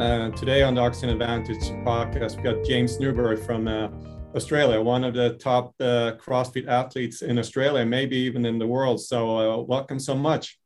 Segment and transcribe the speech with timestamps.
[0.00, 3.88] Uh, today on the Oxygen Advantage podcast, we got James Newbury from uh,
[4.34, 8.98] Australia, one of the top uh, CrossFit athletes in Australia, maybe even in the world.
[8.98, 10.58] So, uh, welcome so much.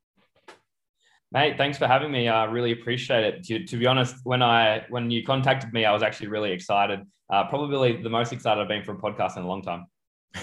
[1.32, 2.28] Mate, thanks for having me.
[2.28, 3.42] I really appreciate it.
[3.46, 7.00] To, to, be honest, when I when you contacted me, I was actually really excited.
[7.28, 9.86] Uh, probably the most excited I've been for a podcast in a long time.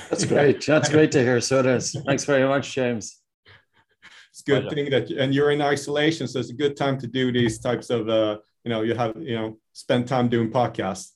[0.09, 0.65] That's great.
[0.65, 1.39] That's great to hear.
[1.39, 1.95] So it is.
[2.05, 3.21] Thanks very much, James.
[4.31, 4.75] It's a good Pleasure.
[4.75, 7.89] thing that, and you're in isolation, so it's a good time to do these types
[7.89, 11.11] of, uh, you know, you have, you know, spend time doing podcasts.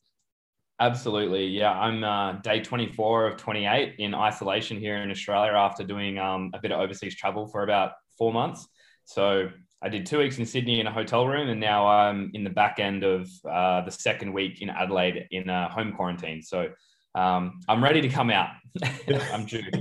[0.80, 1.48] Absolutely.
[1.48, 1.72] Yeah.
[1.72, 6.60] I'm uh, day 24 of 28 in isolation here in Australia after doing um, a
[6.60, 8.68] bit of overseas travel for about four months.
[9.06, 9.50] So
[9.82, 12.50] I did two weeks in Sydney in a hotel room, and now I'm in the
[12.50, 16.42] back end of uh, the second week in Adelaide in a home quarantine.
[16.42, 16.70] So
[17.14, 18.50] um, I'm ready to come out.
[19.32, 19.62] I'm due.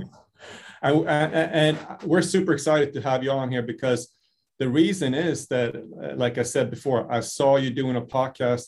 [0.81, 4.13] And, and, we're super excited to have you on here because
[4.59, 8.67] the reason is that, uh, like I said before, I saw you doing a podcast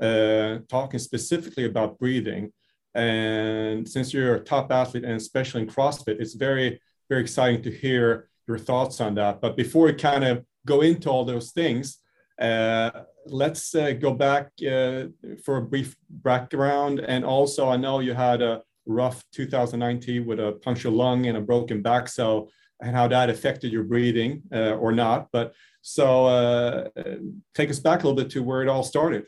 [0.00, 2.52] uh, talking specifically about breathing.
[2.94, 7.70] And since you're a top athlete and especially in CrossFit, it's very, very exciting to
[7.70, 9.40] hear your thoughts on that.
[9.40, 11.98] But before we kind of go into all those things,
[12.40, 12.90] uh,
[13.26, 15.04] let's uh, go back uh,
[15.44, 17.00] for a brief background.
[17.00, 21.40] And also, I know you had a rough 2019 with a punctured lung and a
[21.40, 22.08] broken back.
[22.08, 22.48] So,
[22.84, 25.28] and how that affected your breathing uh, or not.
[25.32, 26.88] But so, uh,
[27.54, 29.24] take us back a little bit to where it all started.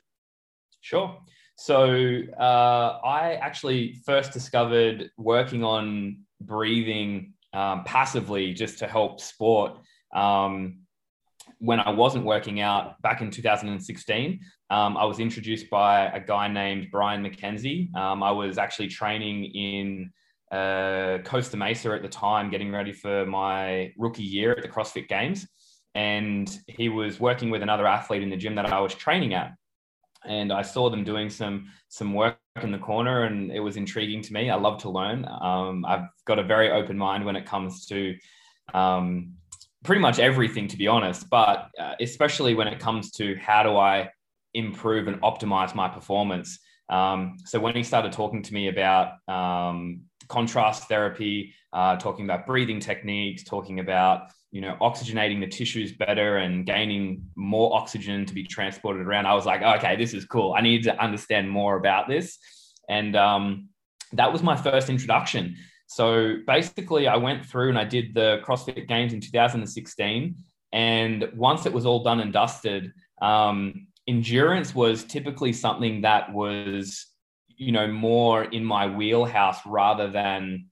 [0.81, 1.19] Sure.
[1.57, 9.79] So, uh, I actually first discovered working on breathing um, passively just to help sport.
[10.15, 10.81] Um,
[11.59, 16.49] when I wasn't working out back in 2016, um, I was introduced by a guy
[16.49, 17.95] named Brian McKenzie.
[17.97, 20.13] Um, I was actually training in
[20.53, 25.09] uh, Costa Mesa at the time, getting ready for my rookie year at the CrossFit
[25.09, 25.47] Games.
[25.95, 29.55] And he was working with another athlete in the gym that I was training at.
[30.25, 34.23] And I saw them doing some some work in the corner, and it was intriguing
[34.23, 34.51] to me.
[34.51, 35.27] I love to learn.
[35.29, 38.17] Um, I've got a very open mind when it comes to
[38.75, 39.35] um,
[39.85, 43.77] pretty much everything, to be honest, but uh, especially when it comes to how do
[43.77, 44.11] I
[44.53, 46.59] improve and optimize my performance.
[46.89, 52.47] Um, so when he started talking to me about um, contrast therapy, uh, talking about
[52.47, 58.35] breathing techniques, talking about you know oxygenating the tissues better and gaining more oxygen to
[58.35, 60.55] be transported around, I was like, okay, this is cool.
[60.57, 62.39] I need to understand more about this,
[62.89, 63.69] and um,
[64.13, 65.57] that was my first introduction.
[65.87, 70.35] So basically, I went through and I did the CrossFit Games in 2016.
[70.73, 77.07] And once it was all done and dusted, um, endurance was typically something that was,
[77.57, 80.67] you know, more in my wheelhouse rather than,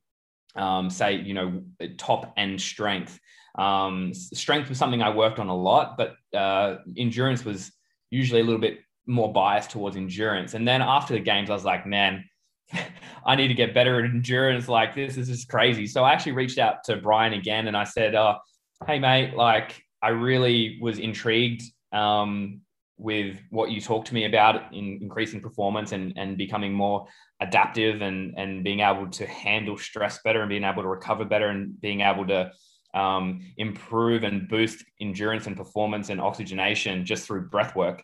[0.56, 1.62] um, say, you know,
[1.96, 3.18] top end strength.
[3.56, 7.72] Um, strength was something I worked on a lot, but uh, endurance was
[8.10, 10.54] usually a little bit more biased towards endurance.
[10.54, 12.24] And then after the games, I was like, man,
[13.26, 14.68] I need to get better at endurance.
[14.68, 15.86] Like this, this is crazy.
[15.86, 18.38] So I actually reached out to Brian again and I said, uh,
[18.86, 21.62] Hey mate, like I really was intrigued
[21.92, 22.60] um,
[22.96, 27.06] with what you talked to me about in increasing performance and, and becoming more
[27.40, 31.48] adaptive and, and being able to handle stress better and being able to recover better
[31.48, 32.50] and being able to
[32.94, 38.02] um, improve and boost endurance and performance and oxygenation just through breath work.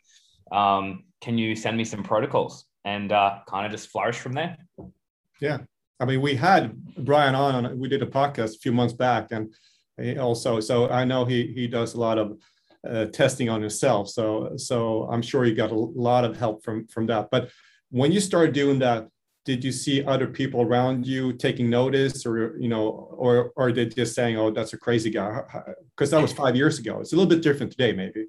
[0.50, 2.66] Um, can you send me some protocols?
[2.84, 4.56] and uh, kind of just flourish from there.
[5.40, 5.58] Yeah.
[5.98, 9.52] I mean, we had Brian on, we did a podcast a few months back, and
[10.18, 12.38] also, so I know he he does a lot of
[12.88, 14.08] uh, testing on himself.
[14.08, 17.28] So so I'm sure he got a lot of help from from that.
[17.30, 17.50] But
[17.90, 19.08] when you started doing that,
[19.44, 23.94] did you see other people around you taking notice, or you know, or or did
[23.94, 25.40] just saying, "Oh, that's a crazy guy,"
[25.94, 27.00] because that was five years ago.
[27.00, 28.26] It's a little bit different today, maybe.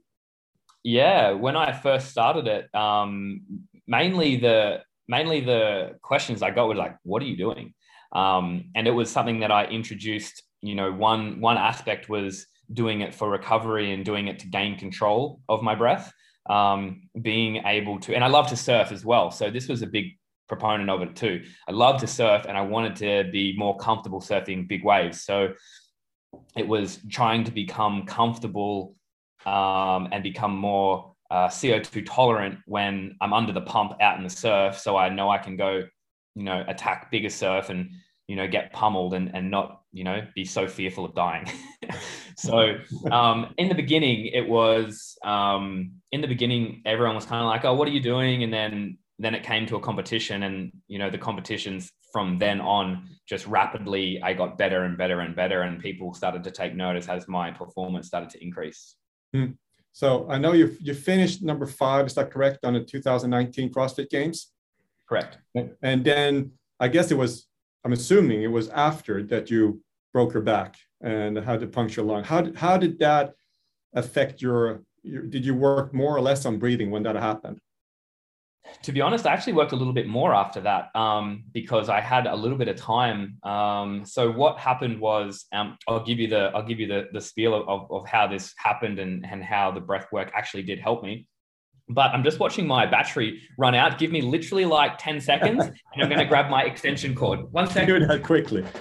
[0.84, 3.41] Yeah, when I first started it, um,
[3.88, 7.73] mainly the mainly the questions I got were like, "What are you doing?"
[8.13, 10.44] Um, and it was something that I introduced.
[10.61, 14.78] You know, one one aspect was doing it for recovery and doing it to gain
[14.78, 16.12] control of my breath.
[16.50, 19.29] Um, being able to, and I love to surf as well.
[19.29, 21.44] So this was a big proponent of it too.
[21.68, 25.22] I love to surf, and I wanted to be more comfortable surfing big waves.
[25.22, 25.53] So
[26.58, 28.96] it was trying to become comfortable
[29.46, 34.29] um, and become more uh, CO2 tolerant when I'm under the pump out in the
[34.29, 34.78] surf.
[34.78, 35.84] So I know I can go,
[36.35, 37.91] you know, attack bigger surf and,
[38.31, 41.45] you know, get pummeled and, and not, you know, be so fearful of dying.
[42.37, 42.75] so
[43.11, 47.66] um, in the beginning, it was, um, in the beginning, everyone was kind of like,
[47.66, 48.43] oh, what are you doing?
[48.43, 52.61] And then, then it came to a competition and, you know, the competitions from then
[52.61, 55.63] on just rapidly, I got better and better and better.
[55.63, 58.95] And people started to take notice as my performance started to increase.
[59.33, 59.47] Hmm.
[59.91, 62.05] So I know you you finished number five.
[62.05, 64.53] Is that correct on the 2019 CrossFit Games?
[65.09, 65.37] Correct.
[65.81, 67.45] And then I guess it was.
[67.83, 69.81] I'm assuming it was after that you
[70.13, 72.23] broke your back and had to puncture lung.
[72.23, 73.33] How did, how did that
[73.93, 75.23] affect your, your?
[75.23, 77.59] Did you work more or less on breathing when that happened?
[78.83, 81.99] to be honest, I actually worked a little bit more after that um, because I
[81.99, 83.37] had a little bit of time.
[83.43, 87.22] Um, so what happened was, um, I'll give you the I'll give you the the
[87.22, 91.03] spiel of, of how this happened and and how the breath work actually did help
[91.03, 91.28] me.
[91.93, 93.97] But I'm just watching my battery run out.
[93.97, 97.52] Give me literally like 10 seconds, and I'm going to grab my extension cord.
[97.52, 97.99] One second.
[97.99, 98.66] Do that quickly.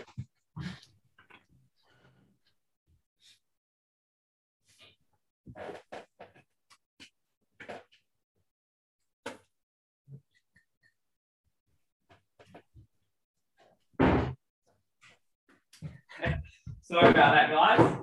[16.82, 17.96] Sorry about that, guys.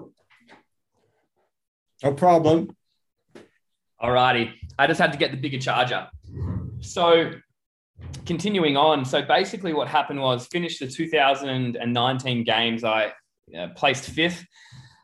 [2.04, 2.77] No problem.
[4.02, 4.54] Alrighty.
[4.78, 6.08] I just had to get the bigger charger.
[6.82, 7.32] So
[8.26, 9.06] continuing on.
[9.06, 12.84] So basically what happened was finished the 2019 games.
[12.84, 13.14] I
[13.58, 14.46] uh, placed fifth,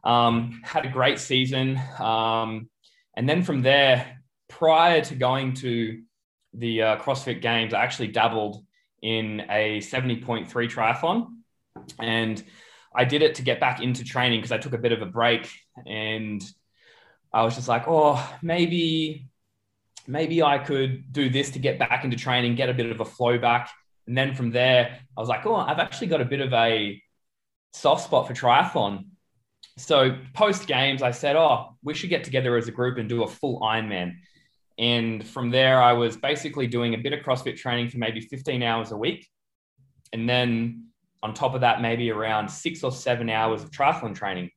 [0.03, 1.79] um, had a great season.
[1.99, 2.69] Um,
[3.15, 6.01] and then from there, prior to going to
[6.53, 8.63] the uh, CrossFit games, I actually dabbled
[9.01, 11.27] in a 70.3 triathlon.
[11.99, 12.43] And
[12.95, 15.07] I did it to get back into training because I took a bit of a
[15.07, 15.49] break
[15.87, 16.43] and
[17.33, 19.27] I was just like, oh, maybe,
[20.07, 23.05] maybe I could do this to get back into training, get a bit of a
[23.05, 23.71] flow back.
[24.07, 27.01] And then from there, I was like, oh, I've actually got a bit of a
[27.73, 29.05] soft spot for triathlon.
[29.77, 33.23] So post games, I said, oh, we should get together as a group and do
[33.23, 34.17] a full Ironman.
[34.77, 38.61] And from there, I was basically doing a bit of CrossFit training for maybe 15
[38.61, 39.27] hours a week.
[40.11, 40.87] And then
[41.23, 44.51] on top of that, maybe around six or seven hours of triathlon training.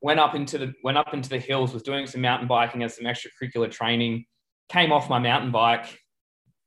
[0.00, 2.92] Went up into the went up into the hills, was doing some mountain biking and
[2.92, 4.24] some extracurricular training.
[4.68, 5.98] Came off my mountain bike,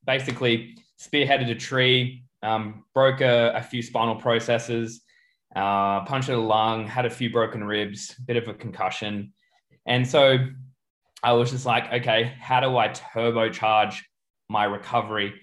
[0.05, 5.01] basically spearheaded a tree, um, broke a, a, few spinal processes,
[5.55, 9.33] uh, a lung, had a few broken ribs, bit of a concussion,
[9.85, 10.37] and so
[11.23, 13.99] I was just like, okay, how do I turbocharge
[14.49, 15.33] my recovery?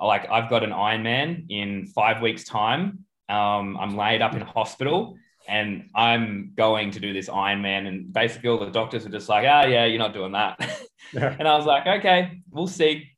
[0.00, 3.04] like I've got an Ironman in five weeks' time.
[3.28, 5.16] Um, I'm laid up in hospital
[5.48, 7.86] and I'm going to do this Ironman.
[7.86, 10.58] And basically, all the doctors are just like, "Ah, oh, yeah, you're not doing that."
[11.14, 11.34] Yeah.
[11.38, 13.08] and I was like, "Okay, we'll see."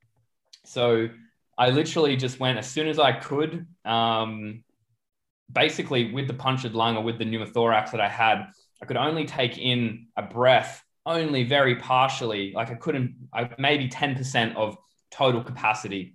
[0.64, 1.08] So
[1.58, 3.66] I literally just went as soon as I could.
[3.84, 4.62] Um,
[5.50, 8.46] basically, with the punctured lung or with the pneumothorax that I had,
[8.80, 12.52] I could only take in a breath only very partially.
[12.54, 14.76] Like I couldn't, I, maybe ten percent of
[15.10, 16.14] total capacity.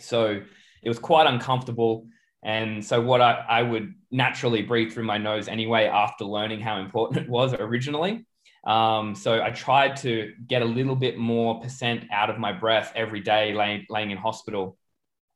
[0.00, 0.42] So
[0.82, 2.06] it was quite uncomfortable.
[2.46, 6.78] And so, what I, I would naturally breathe through my nose anyway after learning how
[6.78, 8.24] important it was originally.
[8.64, 12.92] Um, so, I tried to get a little bit more percent out of my breath
[12.94, 14.78] every day laying, laying in hospital.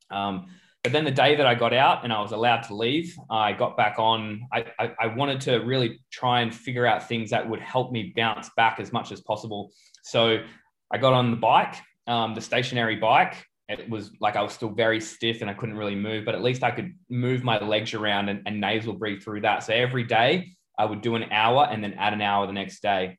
[0.08, 0.46] Um,
[0.84, 3.52] but then the day that I got out and I was allowed to leave, I
[3.52, 4.46] got back on.
[4.52, 8.14] I, I, I, wanted to really try and figure out things that would help me
[8.16, 9.72] bounce back as much as possible.
[10.04, 10.42] So
[10.90, 11.74] I got on the bike,
[12.06, 15.76] um, the stationary bike, it was like I was still very stiff and I couldn't
[15.76, 19.22] really move, but at least I could move my legs around and, and nasal breathe
[19.22, 19.62] through that.
[19.62, 22.82] So every day I would do an hour and then add an hour the next
[22.82, 23.18] day.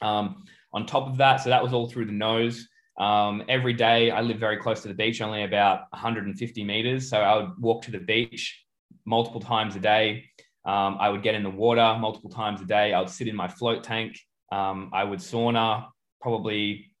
[0.00, 2.66] Um, on top of that, so that was all through the nose.
[2.98, 7.10] Um, every day I live very close to the beach, only about 150 meters.
[7.10, 8.64] So I would walk to the beach
[9.04, 10.24] multiple times a day.
[10.64, 12.94] Um, I would get in the water multiple times a day.
[12.94, 14.18] I would sit in my float tank.
[14.50, 15.88] Um, I would sauna
[16.20, 16.93] probably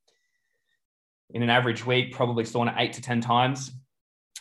[1.30, 3.72] in an average week, probably sauna eight to 10 times.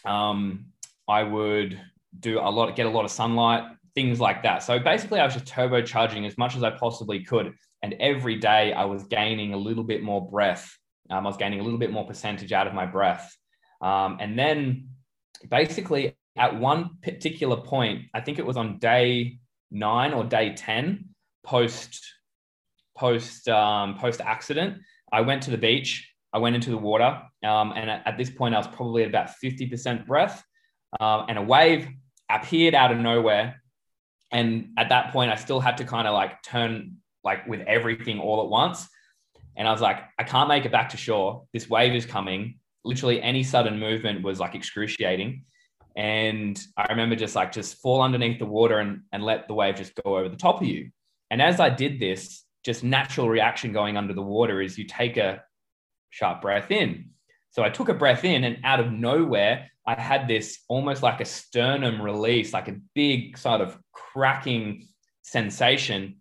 [0.05, 0.67] Um,
[1.07, 1.79] I would
[2.19, 3.63] do a lot, get a lot of sunlight,
[3.95, 4.63] things like that.
[4.63, 7.53] So basically, I was just turbocharging as much as I possibly could.
[7.81, 10.77] And every day I was gaining a little bit more breath.
[11.09, 13.35] Um, I was gaining a little bit more percentage out of my breath.
[13.81, 14.89] Um, and then
[15.49, 19.39] basically, at one particular point, I think it was on day
[19.73, 21.09] nine or day 10
[21.43, 22.01] post
[22.95, 24.77] post um, post accident
[25.11, 28.29] i went to the beach I went into the water, um, and at, at, this
[28.29, 30.43] point, I was probably at about 50% breath,
[30.99, 31.87] um, and a wave
[32.29, 33.61] appeared out of nowhere.
[34.31, 38.19] And at that point, I still had to kind of like turn like with everything
[38.19, 38.87] all at once.
[39.55, 41.43] And I was like, I can't make it back to shore.
[41.53, 42.59] This wave is coming.
[42.83, 45.45] Literally, any sudden movement was like excruciating.
[45.95, 49.75] And I remember just like just fall underneath the water and, and let the wave
[49.75, 50.89] just go over the top of you.
[51.29, 55.17] And as I did this, just natural reaction going under the water is you take
[55.17, 55.43] a
[56.13, 57.10] sharp breath in.
[57.50, 61.22] So I took a breath in, and out of nowhere, I had this almost like
[61.22, 64.88] a sternum release, like a big sort of cracking
[65.24, 66.17] sensation.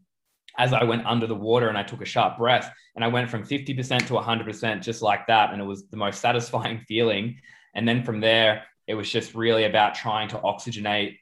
[0.58, 3.30] as I went under the water and I took a sharp breath and I went
[3.30, 5.52] from 50% to 100% just like that.
[5.52, 7.36] And it was the most satisfying feeling.
[7.74, 11.18] And then from there, it was just really about trying to oxygenate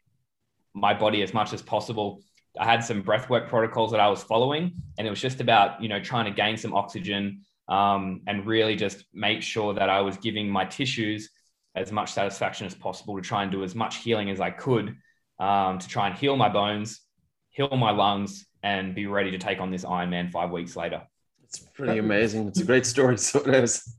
[0.74, 2.22] my body as much as possible.
[2.58, 5.88] I had some breathwork protocols that I was following, and it was just about, you
[5.88, 10.16] know, trying to gain some oxygen um, and really just make sure that I was
[10.18, 11.30] giving my tissues
[11.76, 14.96] as much satisfaction as possible to try and do as much healing as I could
[15.38, 17.00] um, to try and heal my bones,
[17.50, 21.02] heal my lungs, and be ready to take on this Ironman five weeks later.
[21.44, 22.48] It's pretty amazing.
[22.48, 23.16] It's a great story.
[23.18, 23.96] So it is.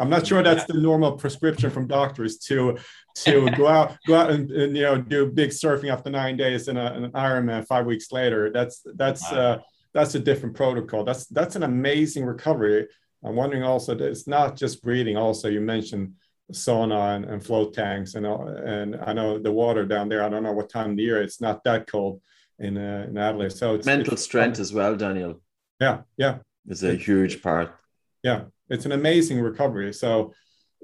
[0.00, 2.76] I'm not sure that's the normal prescription from doctors to
[3.16, 6.66] to go out go out and, and, you know do big surfing after nine days
[6.66, 8.50] and an Ironman five weeks later.
[8.50, 9.58] That's that's uh,
[9.94, 11.04] that's a different protocol.
[11.04, 12.88] That's that's an amazing recovery.
[13.24, 15.16] I'm wondering also that it's not just breathing.
[15.16, 16.14] Also, you mentioned
[16.52, 20.22] sauna and, and float tanks and and I know the water down there.
[20.22, 22.20] I don't know what time of the year it's not that cold
[22.58, 23.52] in uh, in Adelaide.
[23.52, 25.40] So it's mental it's, strength as well, Daniel.
[25.80, 27.74] Yeah, yeah, is a huge part.
[28.22, 29.92] Yeah, it's an amazing recovery.
[29.92, 30.34] So,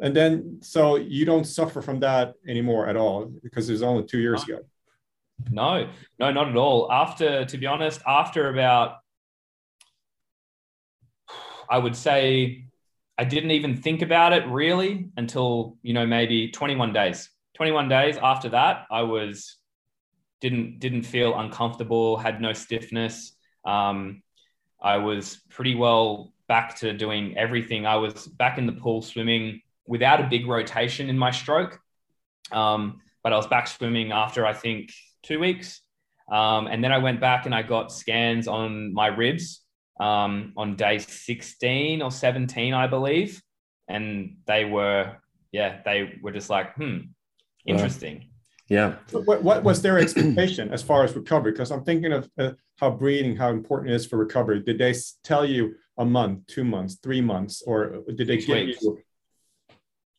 [0.00, 4.04] and then so you don't suffer from that anymore at all because it was only
[4.04, 4.60] two years ago.
[5.50, 6.90] No, no, not at all.
[6.90, 8.96] After, to be honest, after about,
[11.68, 12.64] I would say,
[13.16, 17.28] I didn't even think about it really until you know maybe 21 days.
[17.54, 19.56] 21 days after that, I was
[20.40, 23.36] didn't didn't feel uncomfortable, had no stiffness.
[23.64, 24.22] Um,
[24.82, 27.86] I was pretty well back to doing everything.
[27.86, 31.78] I was back in the pool swimming without a big rotation in my stroke,
[32.50, 34.92] um, but I was back swimming after I think
[35.22, 35.80] two weeks,
[36.30, 39.62] um, and then I went back and I got scans on my ribs
[39.98, 43.42] um, on day 16 or 17, I believe,
[43.88, 45.16] and they were
[45.52, 46.98] yeah they were just like hmm
[47.66, 48.30] interesting.
[48.68, 48.94] Yeah.
[49.10, 51.50] What, what was their expectation as far as recovery?
[51.50, 54.60] Because I'm thinking of uh, how breathing, how important it is for recovery.
[54.62, 58.66] Did they tell you a month, two months, three months, or did they six give
[58.66, 58.82] weeks.
[58.82, 58.98] you?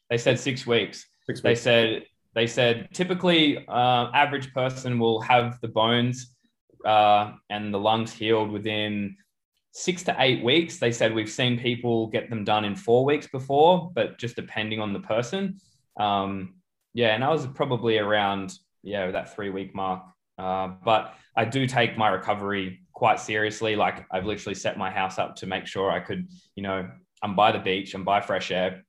[0.10, 1.08] They said six weeks.
[1.25, 1.41] Six weeks.
[1.41, 6.35] They said they said typically uh, average person will have the bones
[6.85, 9.15] uh, and the lungs healed within
[9.73, 10.77] six to eight weeks.
[10.77, 14.79] They said we've seen people get them done in four weeks before, but just depending
[14.79, 15.59] on the person.
[16.00, 16.55] Um,
[16.93, 20.03] yeah, and I was probably around yeah that three week mark.
[20.38, 23.75] Uh, but I do take my recovery quite seriously.
[23.75, 26.89] Like I've literally set my house up to make sure I could, you know,
[27.21, 28.83] I'm by the beach, I'm by fresh air.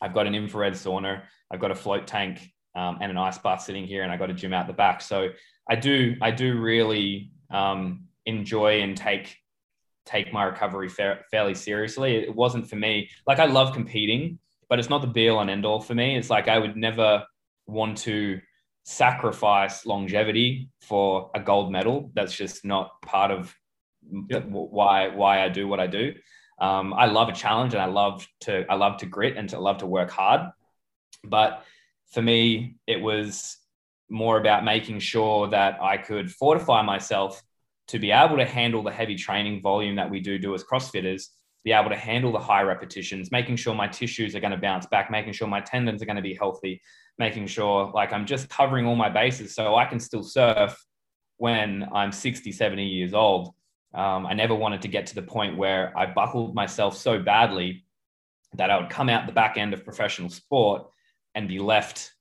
[0.00, 2.40] I've got an infrared sauna, I've got a float tank
[2.78, 5.00] um, and an ice bath sitting here, and I got a gym out the back.
[5.00, 5.28] So
[5.68, 9.36] I do, I do really um, enjoy and take
[10.06, 12.16] take my recovery fa- fairly seriously.
[12.16, 13.10] It wasn't for me.
[13.26, 16.16] Like I love competing, but it's not the be all and end all for me.
[16.16, 17.24] It's like I would never
[17.66, 18.40] want to
[18.84, 22.10] sacrifice longevity for a gold medal.
[22.14, 23.54] That's just not part of
[24.30, 24.46] Yep.
[24.48, 26.14] why why I do what I do.
[26.60, 29.58] Um, I love a challenge and I love to I love to grit and to
[29.58, 30.50] love to work hard.
[31.24, 31.62] But
[32.10, 33.58] for me, it was
[34.08, 37.42] more about making sure that I could fortify myself
[37.88, 41.28] to be able to handle the heavy training volume that we do do as CrossFitters,
[41.64, 44.86] be able to handle the high repetitions, making sure my tissues are going to bounce
[44.86, 46.80] back, making sure my tendons are going to be healthy,
[47.18, 50.82] making sure like I'm just covering all my bases so I can still surf
[51.36, 53.54] when I'm 60, 70 years old.
[53.94, 57.84] Um, I never wanted to get to the point where I buckled myself so badly
[58.54, 60.86] that I would come out the back end of professional sport
[61.38, 62.12] and be left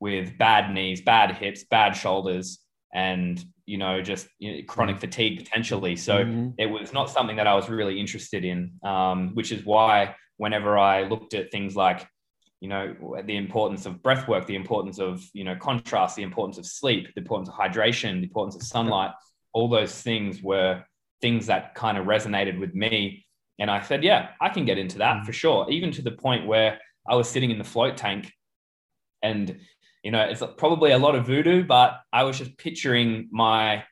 [0.00, 2.58] with bad knees, bad hips, bad shoulders,
[2.92, 5.94] and you know just you know, chronic fatigue potentially.
[5.96, 6.54] So Mhm.
[6.58, 10.76] it was not something that I was really interested in, um, which is why whenever
[10.76, 12.06] I looked at things like
[12.60, 12.84] you know
[13.24, 17.14] the importance of breath work, the importance of you know contrast, the importance of sleep,
[17.14, 19.12] the importance of hydration, the importance of sunlight,
[19.52, 20.84] all those things were
[21.20, 23.24] things that kind of resonated with me.
[23.58, 25.70] And I said, yeah, I can get into that for sure.
[25.70, 28.32] Even to the point where I was sitting in the float tank
[29.22, 29.58] and,
[30.02, 33.84] you know, it's probably a lot of voodoo, but I was just picturing my,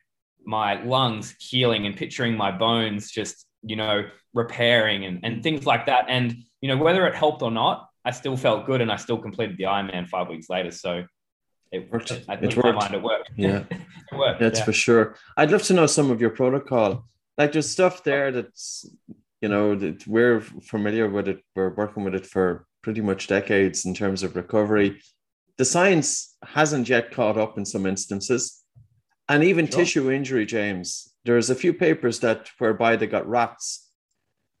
[0.45, 5.87] my lungs healing and picturing my bones just, you know, repairing and, and things like
[5.87, 6.05] that.
[6.07, 9.17] And, you know, whether it helped or not, I still felt good and I still
[9.17, 10.71] completed the Ironman five weeks later.
[10.71, 11.05] So
[11.71, 12.11] it Worked.
[12.29, 12.79] I It think in my worked.
[12.79, 13.31] mind it worked.
[13.35, 13.63] Yeah.
[13.71, 14.39] it worked.
[14.39, 14.65] That's yeah.
[14.65, 15.15] for sure.
[15.35, 17.07] I'd love to know some of your protocol.
[17.37, 18.01] Like there's stuff oh.
[18.05, 18.85] there that's,
[19.41, 21.43] you know, that we're familiar with it.
[21.55, 25.01] We're working with it for pretty much decades in terms of recovery.
[25.57, 28.63] The science hasn't yet caught up in some instances.
[29.29, 29.79] And even Sure.
[29.79, 33.89] tissue injury, James, there's a few papers that whereby they got rats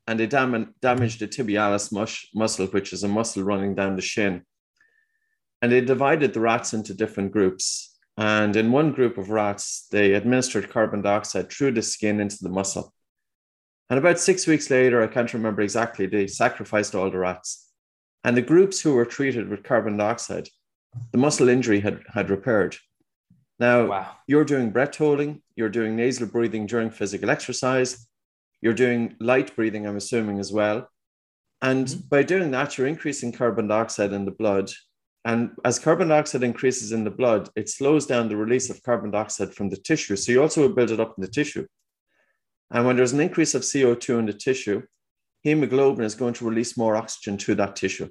[0.07, 4.01] and they dam- damaged the tibialis mus- muscle, which is a muscle running down the
[4.01, 4.43] shin.
[5.61, 10.13] And they divided the rats into different groups And in one group of rats, they
[10.13, 12.93] administered carbon dioxide through the skin into the muscle.
[13.89, 17.69] And about six weeks later, I can't remember exactly, they sacrificed all the rats.
[18.23, 20.47] And the groups who were treated with carbon dioxide,
[21.11, 22.75] the muscle injury had, had repaired.
[23.59, 24.11] Now, wow.
[24.27, 28.07] you're doing breath holding, you're doing nasal breathing during physical exercise,
[28.61, 30.89] you're doing light breathing, I'm assuming, as well.
[31.61, 32.07] And mm-hmm.
[32.09, 34.71] by doing that, you're increasing carbon dioxide in the blood.
[35.23, 39.11] And as carbon dioxide increases in the blood, it slows down the release of carbon
[39.11, 40.15] dioxide from the tissue.
[40.15, 41.65] So you also build it up in the tissue.
[42.71, 44.83] And when there's an increase of CO2 in the tissue,
[45.43, 48.09] hemoglobin is going to release more oxygen to that tissue.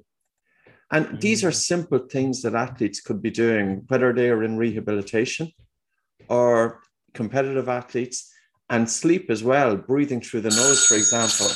[0.94, 1.66] And these are mm.
[1.72, 5.50] simple things that athletes could be doing, whether they are in rehabilitation
[6.28, 6.82] or
[7.14, 8.32] competitive athletes
[8.70, 11.48] and sleep as well, breathing through the nose, for example,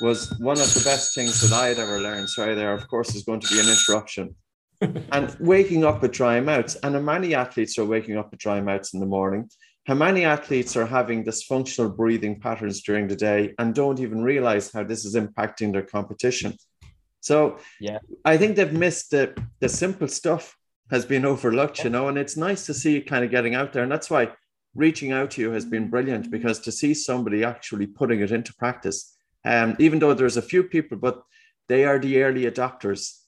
[0.00, 2.30] was one of the best things that I had ever learned.
[2.30, 4.34] Sorry, there, of course, is going to be an interruption.
[5.12, 6.76] and waking up with dry mouths.
[6.76, 9.48] And how many athletes are waking up with dry mouths in the morning.
[9.86, 14.72] How many athletes are having dysfunctional breathing patterns during the day and don't even realize
[14.72, 16.54] how this is impacting their competition?
[17.24, 20.58] So, yeah, I think they've missed the, the simple stuff
[20.90, 23.72] has been overlooked, you know, and it's nice to see it kind of getting out
[23.72, 23.82] there.
[23.82, 24.28] And that's why
[24.74, 28.52] reaching out to you has been brilliant because to see somebody actually putting it into
[28.56, 29.16] practice,
[29.46, 31.22] um, even though there's a few people, but
[31.66, 33.18] they are the early adopters.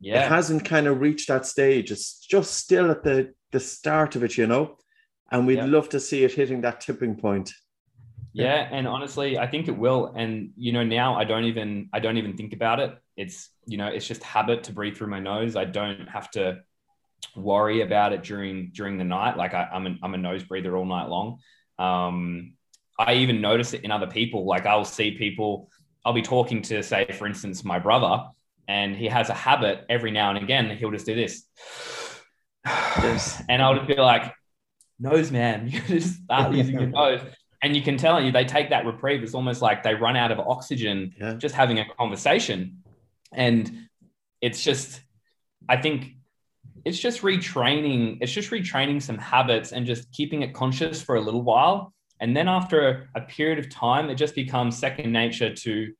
[0.00, 0.24] Yeah.
[0.24, 1.92] It hasn't kind of reached that stage.
[1.92, 4.76] It's just still at the, the start of it, you know,
[5.30, 5.66] and we'd yeah.
[5.66, 7.52] love to see it hitting that tipping point.
[8.32, 8.68] Yeah.
[8.72, 10.12] And honestly, I think it will.
[10.16, 12.96] And, you know, now I don't even, I don't even think about it.
[13.20, 15.54] It's, you know, it's just habit to breathe through my nose.
[15.54, 16.60] I don't have to
[17.36, 19.36] worry about it during during the night.
[19.36, 21.38] Like I, am a, I'm a nose breather all night long.
[21.78, 22.54] Um,
[22.98, 24.44] I even notice it in other people.
[24.44, 25.70] Like I'll see people.
[26.04, 28.24] I'll be talking to, say, for instance, my brother,
[28.68, 30.70] and he has a habit every now and again.
[30.76, 31.44] He'll just do this,
[32.66, 33.42] yes.
[33.48, 34.32] and I'll just be like,
[34.98, 37.20] "Nose, man, you just start using your nose."
[37.62, 39.22] And you can tell you they take that reprieve.
[39.22, 41.34] It's almost like they run out of oxygen yeah.
[41.34, 42.82] just having a conversation,
[43.32, 43.88] and
[44.40, 45.00] it's just.
[45.68, 46.14] I think
[46.84, 51.20] it's just retraining it's just retraining some habits and just keeping it conscious for a
[51.20, 55.92] little while and then after a period of time it just becomes second nature to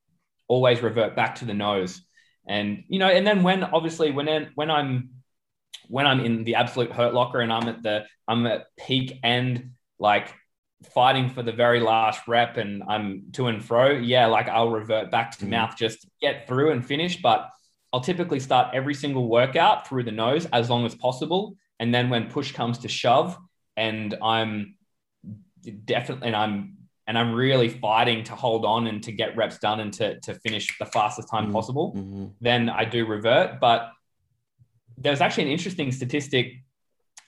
[0.48, 2.02] always revert back to the nose
[2.48, 5.10] and you know and then when obviously when when i'm
[5.88, 9.70] when i'm in the absolute hurt locker and i'm at the i'm at peak end
[9.98, 10.34] like
[10.94, 15.10] fighting for the very last rep and i'm to and fro yeah like i'll revert
[15.10, 15.50] back to mm-hmm.
[15.50, 17.50] mouth just to get through and finish but
[17.92, 21.56] I'll typically start every single workout through the nose as long as possible.
[21.80, 23.36] And then when push comes to shove
[23.76, 24.76] and I'm
[25.84, 29.80] definitely, and I'm, and I'm really fighting to hold on and to get reps done
[29.80, 31.52] and to, to finish the fastest time mm-hmm.
[31.52, 32.26] possible, mm-hmm.
[32.40, 33.58] then I do revert.
[33.58, 33.90] But
[34.96, 36.62] there's actually an interesting statistic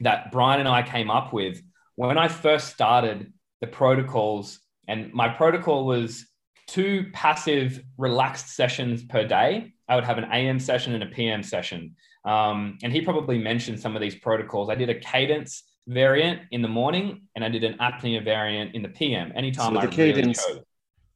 [0.00, 1.60] that Brian and I came up with
[1.96, 4.60] when I first started the protocols.
[4.88, 6.26] And my protocol was
[6.66, 9.72] two passive, relaxed sessions per day.
[9.88, 11.96] I would have an AM session and a PM session.
[12.26, 14.68] Um, and he probably mentioned some of these protocols.
[14.68, 18.82] I did a cadence variant in the morning and I did an apnea variant in
[18.82, 19.32] the PM.
[19.34, 20.62] Anytime so I the cadence, really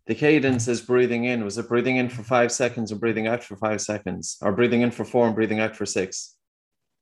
[0.07, 1.45] the cadence is breathing in.
[1.45, 4.83] Was it breathing in for five seconds or breathing out for five seconds or breathing
[4.83, 6.37] in for four and breathing out for six?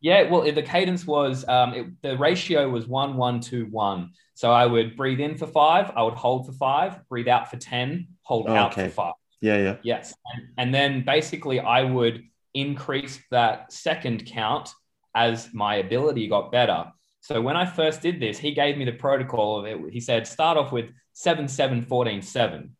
[0.00, 4.11] Yeah, well, the cadence was um, it, the ratio was one, one, two, one.
[4.35, 7.57] So I would breathe in for five, I would hold for five, breathe out for
[7.57, 8.88] 10, hold oh, out okay.
[8.88, 9.12] for five.
[9.40, 9.77] Yeah, yeah.
[9.83, 10.14] Yes.
[10.33, 14.70] And, and then basically I would increase that second count
[15.14, 16.87] as my ability got better.
[17.20, 19.92] So when I first did this, he gave me the protocol of it.
[19.92, 22.77] He said, start off with 7, 7, 14, 7,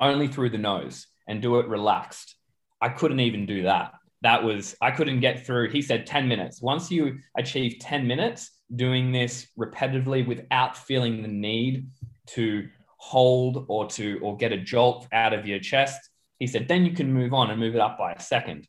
[0.00, 2.36] only through the nose and do it relaxed.
[2.80, 6.62] I couldn't even do that that was i couldn't get through he said 10 minutes
[6.62, 11.88] once you achieve 10 minutes doing this repetitively without feeling the need
[12.26, 15.98] to hold or to or get a jolt out of your chest
[16.38, 18.66] he said then you can move on and move it up by a second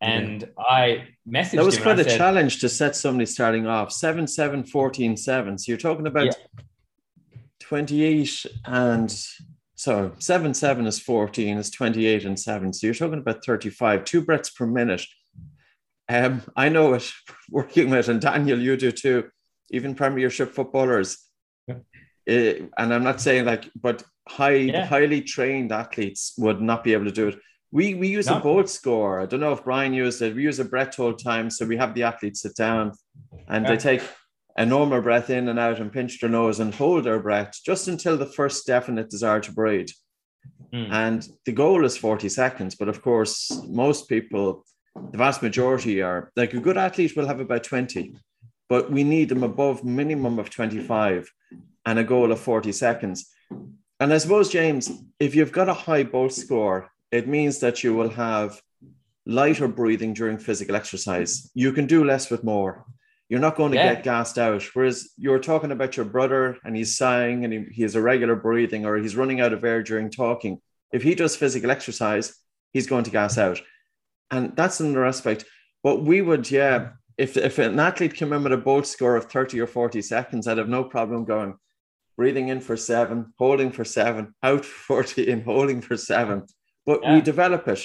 [0.00, 0.64] and yeah.
[0.64, 4.64] i messaged that was quite a said, challenge to set somebody starting off 7 7
[4.64, 6.60] 14 7 so you're talking about yeah.
[7.60, 9.14] 28 and
[9.76, 12.72] so seven seven is 14, is 28 and seven.
[12.72, 15.04] So you're talking about 35, two breaths per minute.
[16.08, 17.10] Um, I know it
[17.50, 19.30] working with, and Daniel, you do too,
[19.70, 21.18] even premiership footballers.
[21.66, 21.76] Yeah.
[22.28, 24.86] Uh, and I'm not saying like, but high, yeah.
[24.86, 27.38] highly trained athletes would not be able to do it.
[27.70, 28.38] We, we use no.
[28.38, 29.20] a bolt score.
[29.20, 30.36] I don't know if Brian used it.
[30.36, 31.50] We use a breath hold time.
[31.50, 32.92] So we have the athletes sit down
[33.48, 33.70] and yeah.
[33.70, 34.02] they take
[34.56, 37.88] a normal breath in and out and pinch their nose and hold their breath just
[37.88, 39.88] until the first definite desire to breathe.
[40.72, 40.90] Mm.
[40.90, 42.74] And the goal is 40 seconds.
[42.74, 44.64] But of course, most people,
[45.10, 48.14] the vast majority are like a good athlete will have about 20.
[48.68, 51.30] But we need them above minimum of 25
[51.86, 53.30] and a goal of 40 seconds.
[54.00, 57.94] And I suppose, James, if you've got a high bolt score, it means that you
[57.94, 58.60] will have
[59.26, 61.50] lighter breathing during physical exercise.
[61.54, 62.84] You can do less with more.
[63.28, 63.94] You're not going to yeah.
[63.94, 64.62] get gassed out.
[64.74, 68.84] Whereas you're talking about your brother and he's sighing and he, he has irregular breathing
[68.84, 70.60] or he's running out of air during talking.
[70.92, 72.36] If he does physical exercise,
[72.72, 73.60] he's going to gas out.
[74.30, 75.44] And that's another aspect.
[75.82, 79.30] But we would, yeah, if, if an athlete came in with a bolt score of
[79.30, 81.54] 30 or 40 seconds, I'd have no problem going,
[82.16, 86.44] breathing in for seven, holding for seven, out for 40 and holding for seven.
[86.86, 87.14] But yeah.
[87.14, 87.84] we develop it.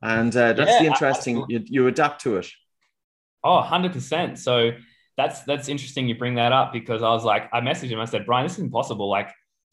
[0.00, 2.48] And uh, that's yeah, the interesting, you, you adapt to it.
[3.42, 4.38] Oh, 100%.
[4.38, 4.72] So
[5.16, 8.04] that's that's interesting you bring that up because I was like, I messaged him, I
[8.04, 9.10] said, Brian, this is impossible.
[9.10, 9.30] Like,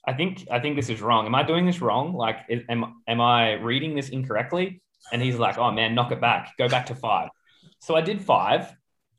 [0.08, 1.26] I think I think this is wrong.
[1.28, 2.14] Am I doing this wrong?
[2.14, 4.82] Like, am am I reading this incorrectly?
[5.14, 7.30] And he's like, oh man, knock it back, go back to five.
[7.80, 8.76] So I did five,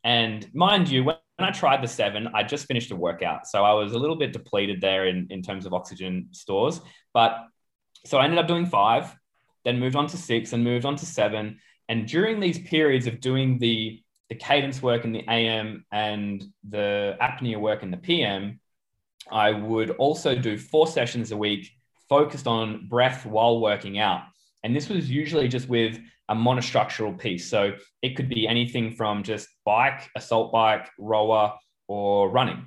[0.06, 3.72] and mind you, when I tried the seven, I just finished a workout, so I
[3.72, 6.80] was a little bit depleted there in in terms of oxygen stores.
[7.12, 7.44] But
[8.04, 9.12] so I ended up doing five,
[9.64, 11.58] then moved on to six, and moved on to seven.
[11.88, 17.16] And during these periods of doing the the cadence work in the AM and the
[17.20, 18.60] apnea work in the PM,
[19.30, 21.68] I would also do four sessions a week
[22.08, 24.22] focused on breath while working out.
[24.62, 27.50] And this was usually just with a monostructural piece.
[27.50, 31.52] So it could be anything from just bike, assault bike, rower,
[31.88, 32.64] or running.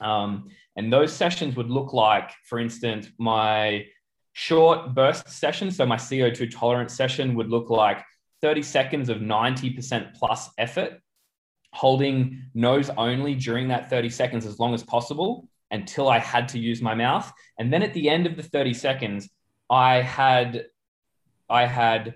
[0.00, 3.86] Um, and those sessions would look like, for instance, my
[4.32, 5.70] short burst session.
[5.70, 8.04] So my CO2 tolerance session would look like
[8.42, 11.00] 30 seconds of 90% plus effort,
[11.72, 16.58] holding nose only during that 30 seconds as long as possible until I had to
[16.58, 17.32] use my mouth.
[17.58, 19.28] And then at the end of the 30 seconds,
[19.70, 20.66] I had
[21.50, 22.14] I had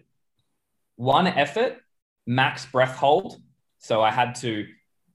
[0.96, 1.78] one effort,
[2.26, 3.40] max breath hold.
[3.82, 4.66] So I had to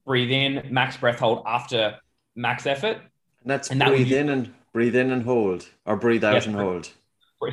[0.06, 1.96] breathe in, max breath hold after
[2.36, 2.98] max effort.
[3.42, 6.46] And that's and breathe that in and breathe in and hold, or breathe out yes,
[6.46, 6.90] and hold.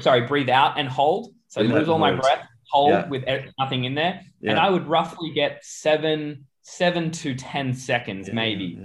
[0.01, 1.34] Sorry, breathe out and hold.
[1.47, 3.08] So breathe lose all my breath, hold yeah.
[3.08, 3.23] with
[3.58, 4.51] nothing in there, yeah.
[4.51, 8.78] and I would roughly get seven, seven to ten seconds, yeah, maybe,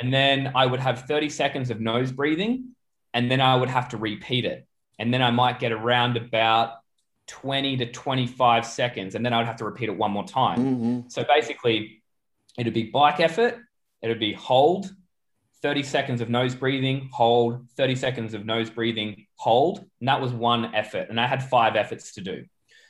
[0.00, 2.70] and then I would have thirty seconds of nose breathing,
[3.12, 4.66] and then I would have to repeat it,
[4.98, 6.76] and then I might get around about
[7.26, 10.58] 20 to 25 seconds, and then I would have to repeat it one more time.
[10.58, 11.08] Mm-hmm.
[11.08, 12.02] So basically,
[12.58, 13.58] it'd be bike effort,
[14.02, 14.90] it'd be hold,
[15.62, 19.84] 30 seconds of nose breathing, hold, 30 seconds of nose breathing, hold.
[20.00, 21.08] And that was one effort.
[21.10, 22.44] And I had five efforts to do.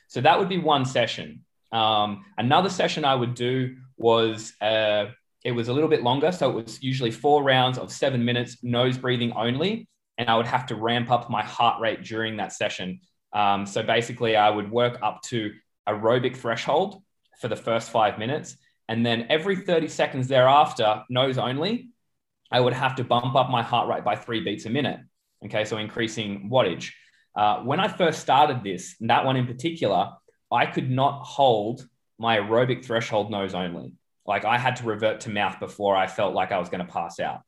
[0.09, 1.43] So that would be one session.
[1.71, 5.07] Um, another session I would do was uh,
[5.43, 6.31] it was a little bit longer.
[6.31, 9.87] So it was usually four rounds of seven minutes, nose breathing only.
[10.17, 12.99] And I would have to ramp up my heart rate during that session.
[13.37, 15.53] Um, so basically, I would work up to
[15.87, 17.03] aerobic threshold
[17.39, 18.57] for the first five minutes.
[18.89, 21.89] And then every 30 seconds thereafter, nose only,
[22.51, 25.01] I would have to bump up my heart rate by three beats a minute.
[25.45, 26.93] Okay, so increasing wattage.
[27.35, 30.13] Uh, when I first started this, that one in particular,
[30.51, 33.93] I could not hold my aerobic threshold nose only.
[34.25, 36.91] Like I had to revert to mouth before I felt like I was going to
[36.91, 37.41] pass out.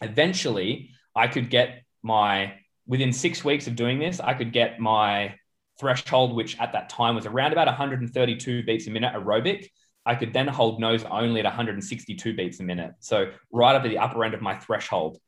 [0.00, 2.54] Eventually, I could get my,
[2.90, 5.36] within six weeks of doing this, I could get my
[5.78, 9.68] threshold, which at that time was around about 132 beats a minute aerobic.
[10.04, 12.94] I could then hold nose only at 162 beats a minute.
[12.98, 15.18] So right up at the upper end of my threshold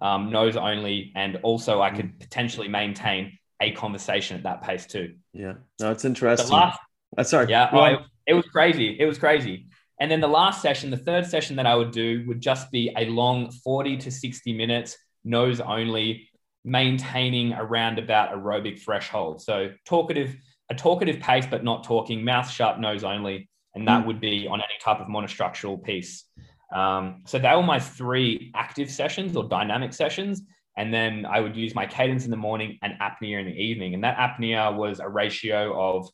[0.00, 5.16] um, nose only, and also I could potentially maintain a conversation at that pace too.
[5.32, 6.46] Yeah, no, it's interesting.
[6.46, 6.78] The last,
[7.16, 8.96] uh, sorry, yeah, oh, it, it was crazy.
[8.96, 9.66] It was crazy.
[9.98, 12.92] And then the last session, the third session that I would do would just be
[12.96, 16.27] a long 40 to 60 minutes, nose only,
[16.64, 19.42] maintaining around about aerobic threshold.
[19.42, 20.36] So talkative,
[20.70, 23.48] a talkative pace, but not talking, mouth shut, nose only.
[23.74, 24.06] And that mm.
[24.06, 26.24] would be on any type of monostructural piece.
[26.74, 30.42] Um, so that were my three active sessions or dynamic sessions.
[30.76, 33.94] And then I would use my cadence in the morning and apnea in the evening.
[33.94, 36.08] And that apnea was a ratio of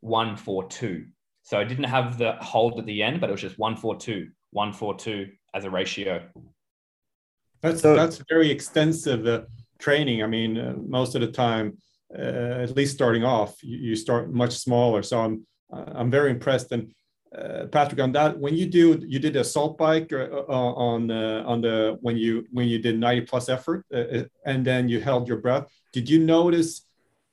[0.00, 1.06] one, four, two.
[1.42, 3.96] So I didn't have the hold at the end, but it was just one, four,
[3.96, 6.22] two, one, four, two as a ratio.
[7.62, 9.42] That's, so, that's very extensive uh,
[9.80, 10.22] training.
[10.22, 11.78] I mean, uh, most of the time,
[12.16, 15.02] uh, at least starting off, you, you, start much smaller.
[15.02, 16.72] So I'm, I'm very impressed.
[16.72, 16.92] And
[17.36, 21.10] uh, Patrick, on that, when you do you did a assault bike uh, uh on
[21.10, 23.86] on the when you when you did 90 plus effort
[24.44, 26.86] and then you held your breath, did you notice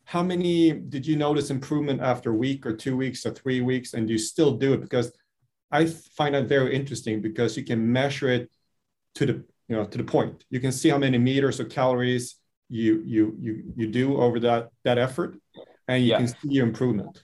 [0.08, 3.94] how many did you notice improvement after a week or two weeks or three weeks,
[3.94, 5.12] and you still do it because
[5.70, 8.50] I find that very interesting because you can measure it
[9.16, 10.44] to the you know to the point.
[10.50, 12.36] You can see how many meters or calories
[12.70, 15.38] you you you you do over that that effort,
[15.88, 16.18] and you yeah.
[16.18, 17.24] can see your improvement.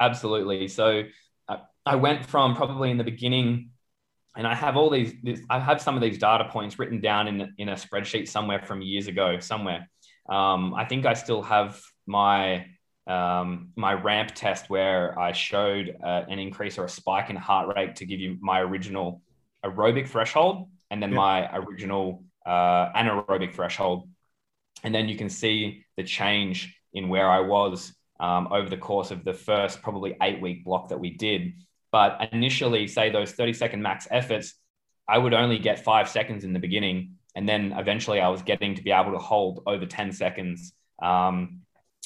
[0.00, 0.68] Absolutely.
[0.68, 1.04] So
[1.84, 3.70] I went from probably in the beginning
[4.36, 7.28] and I have all these, This, I have some of these data points written down
[7.28, 9.88] in, in a spreadsheet somewhere from years ago, somewhere.
[10.28, 12.66] Um, I think I still have my
[13.08, 17.74] um, my ramp test where I showed uh, an increase or a spike in heart
[17.74, 19.22] rate to give you my original
[19.64, 21.16] aerobic threshold and then yeah.
[21.16, 24.08] my original uh, anaerobic threshold.
[24.84, 29.10] And then you can see the change in where I was um, over the course
[29.10, 31.54] of the first probably eight week block that we did.
[31.90, 34.54] But initially, say those 30 second max efforts,
[35.08, 37.14] I would only get five seconds in the beginning.
[37.34, 40.74] And then eventually I was getting to be able to hold over 10 seconds.
[41.02, 41.62] Um,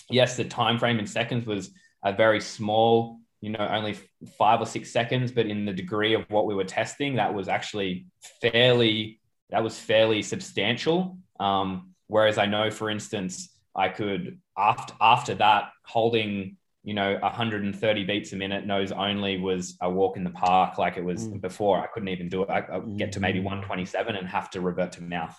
[0.09, 1.71] yes, the time frame in seconds was
[2.05, 3.97] a very small, you know, only
[4.37, 7.47] five or six seconds, but in the degree of what we were testing, that was
[7.47, 8.07] actually
[8.43, 11.17] fairly, that was fairly substantial.
[11.39, 18.05] Um, whereas I know, for instance, I could after after that holding you know 130
[18.05, 21.41] beats a minute nose only was a walk in the park like it was mm.
[21.41, 23.45] before i couldn't even do it i would get to maybe mm.
[23.45, 25.37] 127 and have to revert to mouth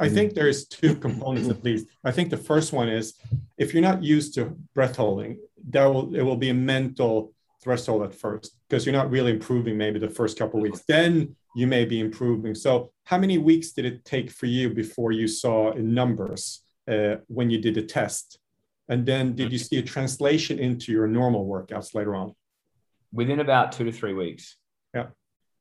[0.00, 3.14] i think there's two components at least i think the first one is
[3.56, 8.02] if you're not used to breath holding there will it will be a mental threshold
[8.02, 11.84] at first because you're not really improving maybe the first couple weeks then you may
[11.84, 15.94] be improving so how many weeks did it take for you before you saw in
[15.94, 18.38] numbers uh, when you did the test?
[18.88, 22.34] And then did you see a translation into your normal workouts later on?
[23.12, 24.56] Within about two to three weeks.
[24.92, 25.06] Yeah.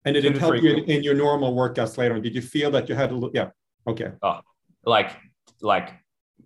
[0.04, 2.22] And did two it help you in, in, your normal workouts later on?
[2.22, 3.32] Did you feel that you had a look?
[3.34, 3.50] Yeah.
[3.88, 4.12] Okay.
[4.22, 4.39] Oh,
[4.86, 5.16] like,
[5.62, 5.94] like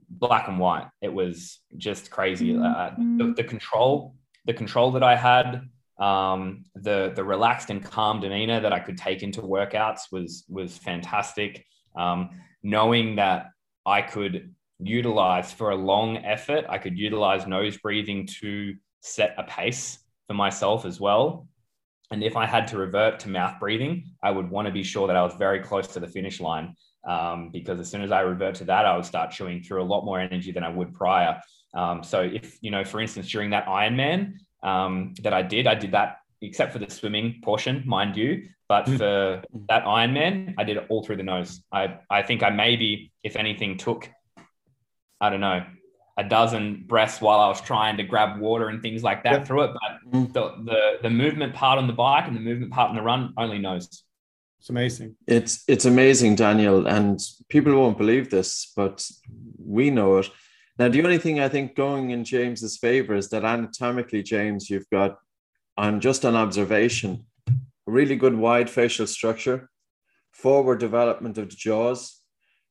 [0.09, 0.87] black and white.
[1.01, 2.55] It was just crazy.
[2.55, 3.17] Uh, mm-hmm.
[3.17, 4.15] the, the, control,
[4.45, 8.97] the control that I had, um, the the relaxed and calm demeanor that I could
[8.97, 11.65] take into workouts was was fantastic.
[11.95, 12.29] Um,
[12.61, 13.47] knowing that
[13.85, 16.65] I could utilize for a long effort.
[16.69, 21.47] I could utilize nose breathing to set a pace for myself as well.
[22.11, 25.07] And if I had to revert to mouth breathing, I would want to be sure
[25.07, 26.75] that I was very close to the finish line.
[27.07, 29.87] Um, because as soon as I revert to that, I would start chewing through a
[29.93, 31.41] lot more energy than I would prior.
[31.73, 35.75] Um, so if, you know, for instance, during that Ironman um, that I did, I
[35.75, 38.49] did that except for the swimming portion, mind you.
[38.67, 38.97] But mm.
[38.97, 41.61] for that Ironman, I did it all through the nose.
[41.71, 44.09] I, I think I maybe, if anything, took
[45.19, 45.65] I don't know,
[46.17, 49.47] a dozen breaths while I was trying to grab water and things like that yep.
[49.47, 49.71] through it.
[49.73, 50.33] But mm.
[50.33, 53.33] the, the the movement part on the bike and the movement part on the run
[53.37, 54.03] only nose.
[54.59, 55.15] It's amazing.
[55.27, 59.07] It's it's amazing, Daniel, and people won't believe this, but
[59.57, 60.29] we know it.
[60.79, 64.89] Now, the only thing I think going in James's favor is that anatomically, James, you've
[64.91, 65.17] got
[65.75, 67.53] on just on observation, a
[67.85, 69.69] really good wide facial structure,
[70.31, 72.21] forward development of the jaws.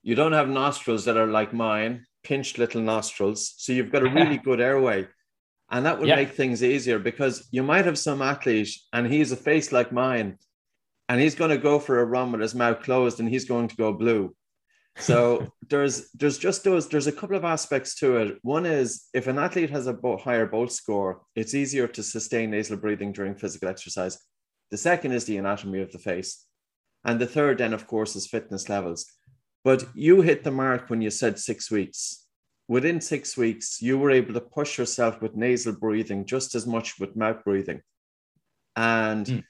[0.03, 3.55] You don't have nostrils that are like mine, pinched little nostrils.
[3.57, 5.09] So you've got a really good airway.
[5.69, 6.17] And that would yeah.
[6.17, 10.39] make things easier because you might have some athlete and he's a face like mine
[11.09, 13.69] and he's going to go for a run with his mouth closed and he's going
[13.69, 14.35] to go blue.
[14.99, 18.39] So there's there's just those there's a couple of aspects to it.
[18.43, 22.77] One is if an athlete has a higher Bolt score, it's easier to sustain nasal
[22.77, 24.19] breathing during physical exercise.
[24.71, 26.45] The second is the anatomy of the face.
[27.05, 29.07] And the third then of course is fitness levels.
[29.65, 32.25] But you hit the mark when you said six weeks.
[32.69, 36.99] Within six weeks, you were able to push yourself with nasal breathing just as much
[36.99, 37.81] with mouth breathing.
[38.75, 39.45] And mm.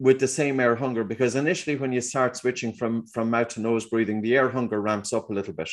[0.00, 3.60] With the same air hunger, because initially when you start switching from, from mouth to
[3.60, 5.70] nose breathing, the air hunger ramps up a little bit.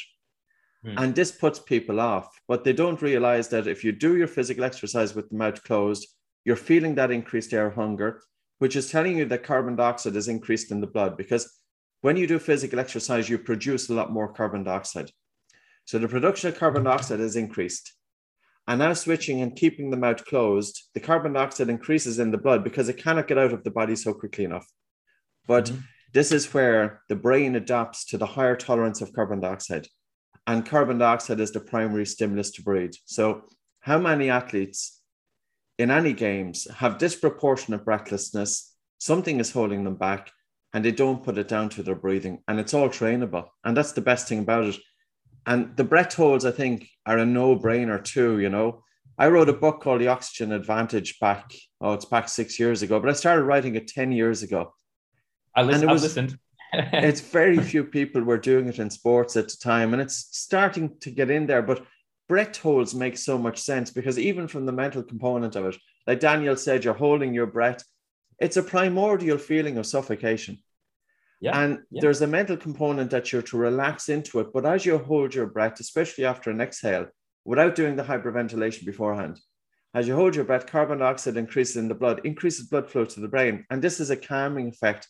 [0.86, 0.96] Mm.
[0.98, 2.28] And this puts people off.
[2.46, 6.08] But they don't realize that if you do your physical exercise with the mouth closed,
[6.44, 8.22] you're feeling that increased air hunger,
[8.60, 11.62] which is telling you that carbon dioxide is increased in the blood because
[12.02, 15.10] when you do physical exercise, you produce a lot more carbon dioxide.
[15.86, 17.94] So the production of carbon dioxide is increased.
[18.68, 22.64] And now switching and keeping the mouth closed, the carbon dioxide increases in the blood
[22.64, 24.68] because it cannot get out of the body so quickly enough.
[25.48, 25.80] But mm-hmm.
[26.14, 29.88] this is where the brain adapts to the higher tolerance of carbon dioxide.
[30.46, 32.94] And carbon dioxide is the primary stimulus to breathe.
[33.06, 33.44] So,
[33.80, 35.02] how many athletes
[35.78, 38.74] in any games have disproportionate breathlessness?
[38.98, 40.32] Something is holding them back
[40.74, 42.44] and they don't put it down to their breathing.
[42.48, 43.48] And it's all trainable.
[43.64, 44.76] And that's the best thing about it.
[45.48, 48.40] And the breath holds, I think, are a no brainer too.
[48.40, 48.84] You know,
[49.18, 53.00] I wrote a book called The Oxygen Advantage back, oh, it's back six years ago,
[53.00, 54.74] but I started writing it 10 years ago.
[55.56, 56.40] I, listen, was, I listened.
[56.74, 60.98] it's very few people were doing it in sports at the time, and it's starting
[61.00, 61.64] to get in there.
[61.64, 61.86] But
[62.28, 66.20] breath holds make so much sense because even from the mental component of it, like
[66.20, 67.84] Daniel said, you're holding your breath
[68.40, 70.60] it's a primordial feeling of suffocation.
[71.40, 72.02] Yeah, and yeah.
[72.02, 74.48] there's a mental component that you're to relax into it.
[74.54, 77.08] But as you hold your breath, especially after an exhale,
[77.46, 79.40] without doing the hyperventilation beforehand,
[79.94, 83.20] as you hold your breath, carbon dioxide increases in the blood, increases blood flow to
[83.20, 83.66] the brain.
[83.70, 85.08] And this is a calming effect.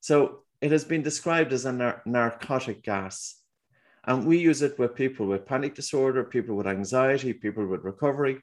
[0.00, 3.36] So it has been described as a nar- narcotic gas.
[4.04, 8.40] And we use it with people with panic disorder, people with anxiety, people with recovery,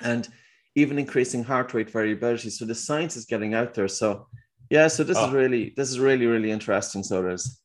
[0.00, 0.28] and
[0.74, 2.50] even increasing heart rate variability.
[2.50, 3.88] So the science is getting out there.
[3.88, 4.26] So
[4.74, 5.28] yeah, so this oh.
[5.28, 7.04] is really this is really really interesting.
[7.04, 7.60] So there's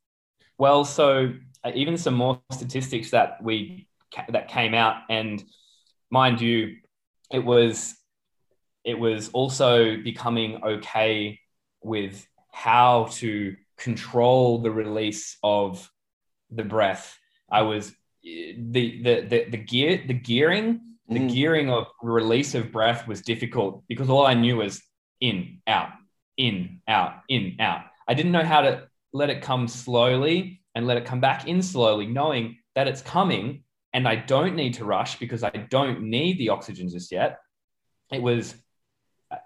[0.59, 3.87] well, so uh, even some more statistics that we
[4.29, 5.43] that came out, and
[6.11, 6.75] mind you,
[7.31, 7.95] it was
[8.83, 11.39] it was also becoming okay
[11.81, 15.89] with how to control the release of
[16.51, 17.17] the breath.
[17.49, 17.91] I was
[18.21, 21.33] the the the, the gear the gearing the mm.
[21.33, 24.79] gearing of release of breath was difficult because all I knew was
[25.21, 25.89] in out
[26.39, 27.81] in out in out.
[28.07, 31.61] I didn't know how to let it come slowly and let it come back in
[31.61, 36.39] slowly, knowing that it's coming and I don't need to rush because I don't need
[36.39, 37.39] the oxygen just yet.
[38.11, 38.55] It was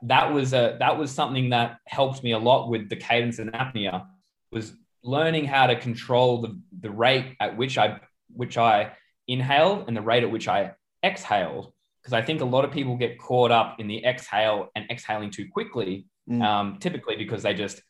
[0.04, 3.52] that was a that was something that helped me a lot with the cadence and
[3.52, 4.06] apnea
[4.52, 8.00] was learning how to control the, the rate at which I
[8.34, 8.94] which I
[9.28, 12.98] inhaled and the rate at which I exhaled because I think a lot of people
[12.98, 16.42] get caught up in the exhale and exhaling too quickly, mm.
[16.42, 17.82] um, typically because they just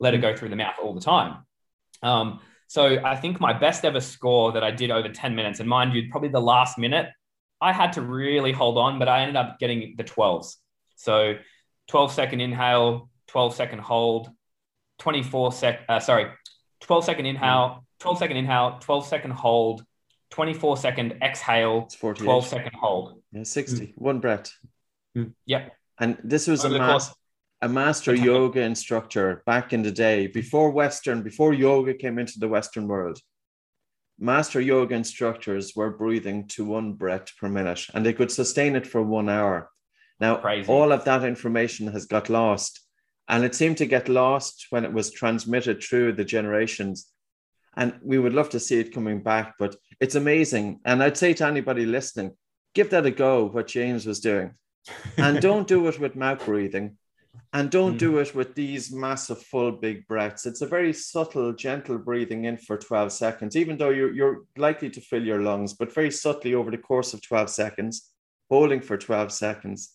[0.00, 1.44] let it go through the mouth all the time.
[2.02, 5.68] Um, so I think my best ever score that I did over 10 minutes, and
[5.68, 7.08] mind you, probably the last minute,
[7.60, 10.56] I had to really hold on, but I ended up getting the 12s.
[10.96, 11.34] So
[11.88, 14.30] 12 second inhale, 12 second hold,
[14.98, 16.30] 24 sec, uh, sorry,
[16.80, 19.84] 12 second inhale, 12 second inhale, 12 second hold,
[20.30, 23.20] 24 second exhale, 12 second hold.
[23.32, 23.92] Yeah, 60, mm.
[23.96, 24.52] one breath.
[25.16, 25.34] Mm.
[25.46, 25.72] Yep.
[26.02, 27.14] And this was a, mas-
[27.60, 32.48] a master yoga instructor back in the day, before Western, before yoga came into the
[32.48, 33.20] Western world.
[34.18, 38.84] Master yoga instructors were breathing to one breath per minute and they could sustain it
[38.84, 39.70] for one hour.
[40.18, 40.68] Now, Crazy.
[40.68, 42.80] all of that information has got lost
[43.28, 47.12] and it seemed to get lost when it was transmitted through the generations.
[47.76, 50.80] And we would love to see it coming back, but it's amazing.
[50.84, 52.32] And I'd say to anybody listening,
[52.74, 54.54] give that a go, what James was doing.
[55.16, 56.96] And don't do it with mouth breathing.
[57.54, 57.98] And don't mm.
[57.98, 60.46] do it with these massive, full, big breaths.
[60.46, 64.90] It's a very subtle, gentle breathing in for 12 seconds, even though you're, you're likely
[64.90, 68.10] to fill your lungs, but very subtly over the course of 12 seconds,
[68.50, 69.94] holding for 12 seconds,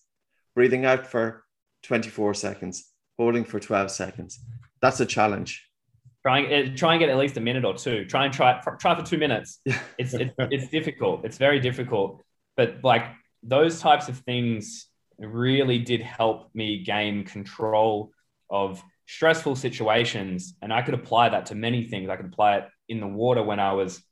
[0.56, 1.44] breathing out for
[1.84, 4.40] 24 seconds, holding for 12 seconds.
[4.82, 5.64] That's a challenge.
[6.24, 8.06] Try and, try and get at least a minute or two.
[8.06, 9.60] Try and try, try for two minutes.
[9.98, 11.26] It's, it, it's difficult.
[11.26, 12.22] It's very difficult.
[12.56, 13.06] But like
[13.48, 18.12] those types of things really did help me gain control
[18.50, 20.54] of stressful situations.
[20.62, 22.10] And I could apply that to many things.
[22.10, 24.04] I could apply it in the water when I was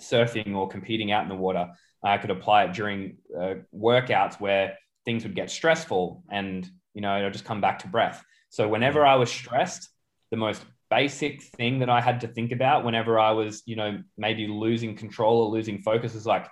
[0.00, 1.70] surfing or competing out in the water.
[2.02, 7.16] I could apply it during uh, workouts where things would get stressful and, you know,
[7.16, 8.24] it'll just come back to breath.
[8.48, 9.88] So whenever I was stressed,
[10.30, 14.02] the most basic thing that I had to think about whenever I was, you know,
[14.18, 16.48] maybe losing control or losing focus is like,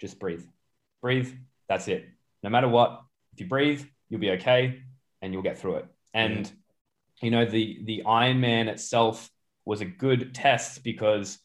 [0.00, 0.44] just breathe,
[1.00, 1.32] breathe.
[1.68, 2.06] That's it.
[2.42, 4.82] No matter what, if you breathe, you'll be okay
[5.20, 5.86] and you'll get through it.
[6.14, 6.50] And,
[7.22, 9.30] you know, the, the Ironman itself
[9.64, 11.38] was a good test because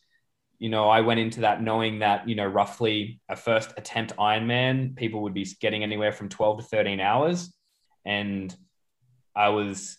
[0.63, 4.95] you know, I went into that knowing that, you know, roughly a first attempt Ironman,
[4.95, 7.53] people would be getting anywhere from 12 to 13 hours.
[8.05, 8.55] And
[9.35, 9.97] I was,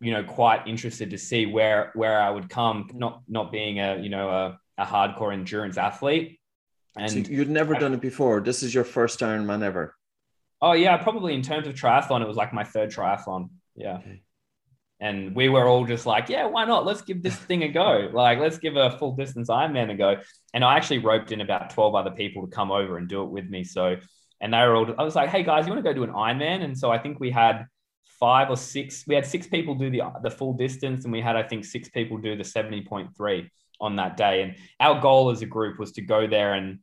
[0.00, 3.98] you know, quite interested to see where where I would come, not not being a,
[4.00, 6.39] you know, a, a hardcore endurance athlete.
[6.96, 8.40] And so you'd never done it before.
[8.40, 9.94] This is your first Ironman ever.
[10.60, 13.50] Oh yeah, probably in terms of triathlon, it was like my third triathlon.
[13.76, 13.98] Yeah.
[13.98, 14.22] Okay
[15.00, 16.84] and we were all just like, yeah, why not?
[16.84, 18.10] Let's give this thing a go.
[18.12, 20.16] Like, let's give a full distance Ironman a go.
[20.52, 23.30] And I actually roped in about 12 other people to come over and do it
[23.30, 23.64] with me.
[23.64, 23.96] So,
[24.42, 26.10] and they were all, I was like, hey guys, you want to go do an
[26.10, 26.62] Ironman?
[26.62, 27.64] And so I think we had
[28.20, 31.34] five or six, we had six people do the, the full distance and we had,
[31.34, 33.48] I think, six people do the 70.3
[33.80, 34.42] on that day.
[34.42, 36.78] And our goal as a group was to go there and,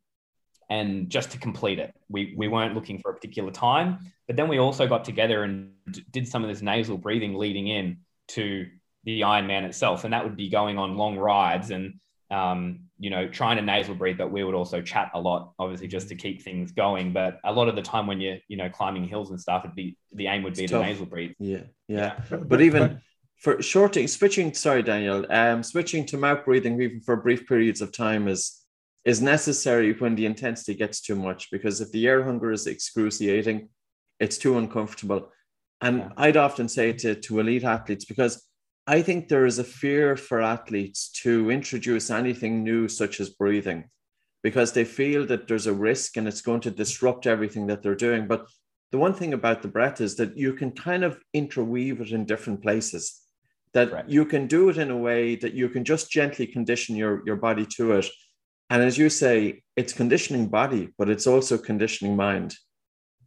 [0.69, 1.93] and just to complete it.
[2.09, 5.71] We, we weren't looking for a particular time, but then we also got together and
[6.11, 8.67] did some of this nasal breathing leading in to
[9.07, 11.93] the Ironman itself, and that would be going on long rides and
[12.29, 14.17] um, you know trying to nasal breathe.
[14.17, 17.13] But we would also chat a lot, obviously, just to keep things going.
[17.13, 19.75] But a lot of the time when you're you know climbing hills and stuff, it'd
[19.75, 20.87] be the aim would be it's to tough.
[20.87, 21.31] nasal breathe.
[21.39, 22.19] Yeah, yeah.
[22.29, 22.37] yeah.
[22.37, 23.01] But even
[23.39, 24.53] for shorting, switching.
[24.53, 25.25] Sorry, Daniel.
[25.29, 28.63] Um, switching to mouth breathing even for brief periods of time is
[29.05, 33.69] is necessary when the intensity gets too much because if the air hunger is excruciating,
[34.19, 35.31] it's too uncomfortable
[35.81, 36.09] and yeah.
[36.17, 38.43] I'd often say to, to elite athletes, because
[38.87, 43.85] I think there is a fear for athletes to introduce anything new, such as breathing,
[44.43, 47.95] because they feel that there's a risk and it's going to disrupt everything that they're
[47.95, 48.27] doing.
[48.27, 48.47] But
[48.91, 52.25] the one thing about the breath is that you can kind of interweave it in
[52.25, 53.21] different places.
[53.77, 54.09] That right.
[54.09, 57.35] you can do it in a way that you can just gently condition your, your
[57.35, 58.07] body to it.
[58.71, 62.55] And as you say, it's conditioning body, but it's also conditioning mind.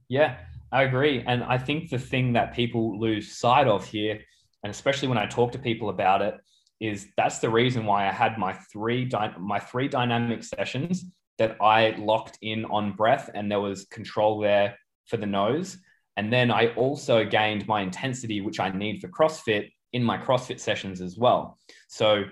[0.09, 0.39] Yeah,
[0.73, 1.23] I agree.
[1.25, 4.19] And I think the thing that people lose sight of here,
[4.65, 6.35] and especially when I talk to people about it,
[6.81, 11.05] is that's the reason why I had my three dy- my three dynamic sessions
[11.39, 14.77] that I locked in on breath and there was control there
[15.07, 15.79] for the nose.
[16.17, 20.61] And then I also gained my intensity, which I need for CrossFit in my CrossFit
[20.61, 21.59] sessions as well.
[21.89, 22.25] So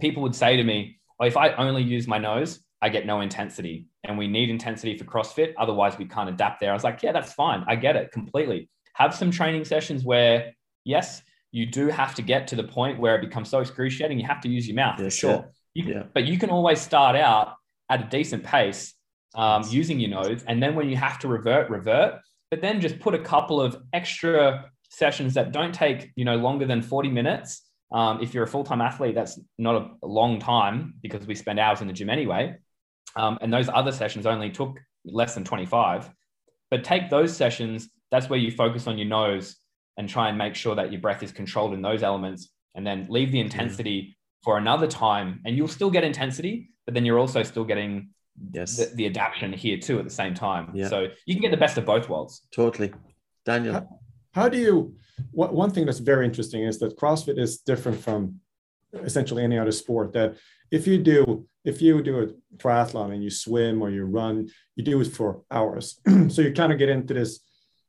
[0.00, 3.20] people would say to me, well, if I only use my nose, I get no
[3.20, 3.86] intensity.
[4.04, 5.54] And we need intensity for CrossFit.
[5.56, 6.70] Otherwise, we can't adapt there.
[6.70, 7.64] I was like, yeah, that's fine.
[7.68, 8.68] I get it completely.
[8.94, 10.52] Have some training sessions where,
[10.84, 11.22] yes,
[11.52, 14.40] you do have to get to the point where it becomes so excruciating, you have
[14.40, 15.30] to use your mouth yes, for sure.
[15.74, 15.84] Yeah.
[15.84, 16.02] You, yeah.
[16.12, 17.54] But you can always start out
[17.88, 18.94] at a decent pace
[19.34, 20.44] um, using your nose.
[20.46, 22.20] And then when you have to revert, revert.
[22.50, 26.66] But then just put a couple of extra sessions that don't take, you know, longer
[26.66, 27.62] than 40 minutes.
[27.92, 31.58] Um, if you're a full-time athlete, that's not a, a, long time because we spend
[31.58, 32.56] hours in the gym anyway.
[33.16, 36.10] Um, and those other sessions only took less than 25.
[36.70, 39.56] But take those sessions, that's where you focus on your nose
[39.96, 43.06] and try and make sure that your breath is controlled in those elements and then
[43.10, 47.42] leave the intensity for another time and you'll still get intensity but then you're also
[47.42, 48.08] still getting
[48.52, 50.88] yes the, the adaptation here too at the same time yeah.
[50.88, 52.92] so you can get the best of both worlds totally
[53.44, 53.86] daniel
[54.34, 54.94] how, do you
[55.30, 58.40] what, one thing that's very interesting is that crossfit is different from
[58.94, 60.36] essentially any other sport that
[60.70, 64.84] if you do if you do a triathlon and you swim or you run you
[64.84, 67.40] do it for hours so you kind of get into this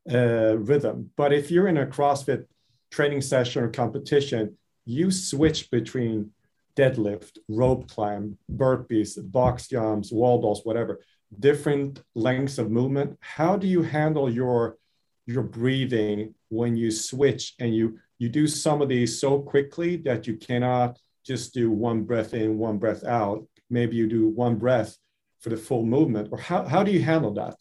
[0.09, 2.45] uh, rhythm but if you're in a crossfit
[2.89, 6.31] training session or competition you switch between
[6.75, 11.01] deadlift, rope climb, burpees, box jumps, wall balls, whatever,
[11.39, 13.17] different lengths of movement.
[13.21, 14.77] How do you handle your
[15.25, 20.27] your breathing when you switch and you you do some of these so quickly that
[20.27, 23.45] you cannot just do one breath in, one breath out.
[23.69, 24.97] Maybe you do one breath
[25.39, 27.55] for the full movement, or how, how do you handle that?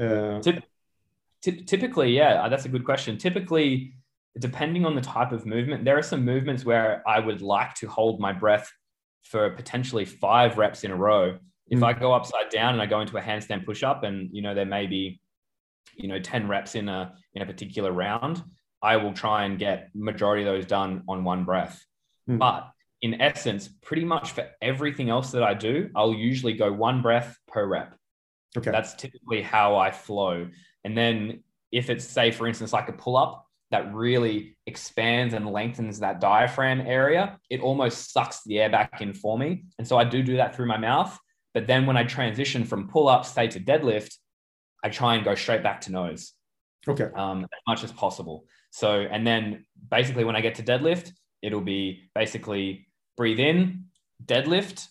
[0.00, 0.40] Uh,
[1.40, 3.16] typically, yeah, that's a good question.
[3.16, 3.94] Typically,
[4.38, 7.88] depending on the type of movement, there are some movements where I would like to
[7.88, 8.70] hold my breath
[9.22, 11.38] for potentially five reps in a row.
[11.68, 11.84] If mm.
[11.84, 14.54] I go upside down and I go into a handstand push up and you know
[14.54, 15.20] there may be
[15.96, 18.42] you know 10 reps in a in a particular round,
[18.82, 21.84] I will try and get majority of those done on one breath.
[22.28, 22.38] Mm.
[22.38, 22.70] But
[23.02, 27.36] in essence, pretty much for everything else that I do, I'll usually go one breath
[27.46, 27.94] per rep.
[28.56, 28.70] Okay.
[28.70, 30.48] That's typically how I flow.
[30.84, 35.50] And then if it's say for instance like a pull up, that really expands and
[35.50, 39.64] lengthens that diaphragm area, it almost sucks the air back in for me.
[39.78, 41.18] And so I do do that through my mouth.
[41.52, 44.14] But then when I transition from pull up, say to deadlift,
[44.82, 46.32] I try and go straight back to nose.
[46.86, 47.08] Okay.
[47.16, 48.44] Um, as much as possible.
[48.70, 51.10] So, and then basically when I get to deadlift,
[51.42, 53.84] it'll be basically breathe in,
[54.24, 54.86] deadlift,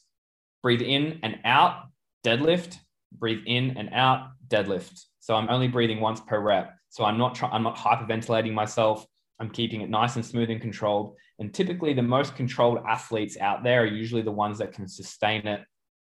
[0.62, 1.84] breathe in and out,
[2.26, 2.78] deadlift,
[3.12, 5.06] breathe in and out, deadlift.
[5.20, 6.74] So I'm only breathing once per rep.
[6.90, 9.06] So I'm not trying, I'm not hyperventilating myself.
[9.40, 11.16] I'm keeping it nice and smooth and controlled.
[11.40, 15.46] And typically, the most controlled athletes out there are usually the ones that can sustain
[15.46, 15.62] it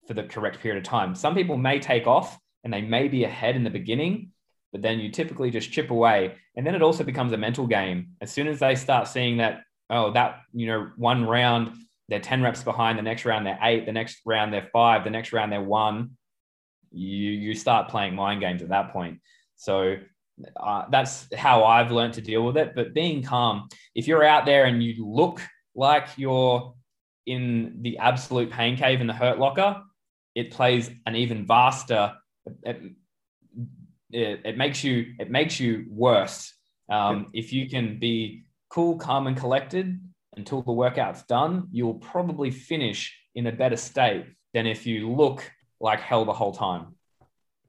[0.08, 1.16] for the correct period of time.
[1.16, 4.32] Some people may take off and they may be ahead in the beginning,
[4.72, 6.36] but then you typically just chip away.
[6.56, 8.10] And then it also becomes a mental game.
[8.22, 11.76] As soon as they start seeing that, oh, that, you know, one round,
[12.10, 15.10] they're 10 reps behind, the next round, they're eight, the next round, they're five, the
[15.10, 16.18] next round, they're one.
[16.92, 19.20] You, you start playing mind games at that point.
[19.56, 19.98] So
[20.58, 22.74] uh, that's how I've learned to deal with it.
[22.76, 25.42] But being calm, if you're out there and you look
[25.76, 26.74] like you're
[27.26, 29.82] in the absolute pain cave in the hurt locker,
[30.36, 32.14] it plays an even vaster.
[32.64, 32.82] It,
[34.12, 36.54] it, it makes you it makes you worse.
[36.90, 37.42] Um, yeah.
[37.42, 40.00] If you can be cool, calm, and collected
[40.36, 45.52] until the workout's done, you'll probably finish in a better state than if you look
[45.80, 46.96] like hell the whole time.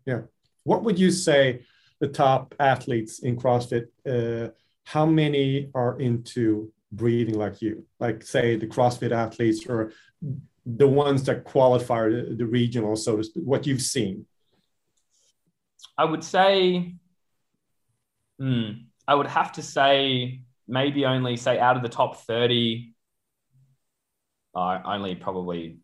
[0.06, 0.22] Yeah.
[0.64, 1.60] What would you say?
[2.00, 4.50] the top athletes in CrossFit, uh,
[4.84, 7.86] how many are into breathing like you?
[7.98, 9.92] Like, say, the CrossFit athletes or
[10.66, 14.26] the ones that qualify the, the regional, so to speak, what you've seen?
[15.96, 16.94] I would say,
[18.38, 18.70] hmm,
[19.06, 22.94] I would have to say maybe only say out of the top 30,
[24.54, 25.78] uh, only probably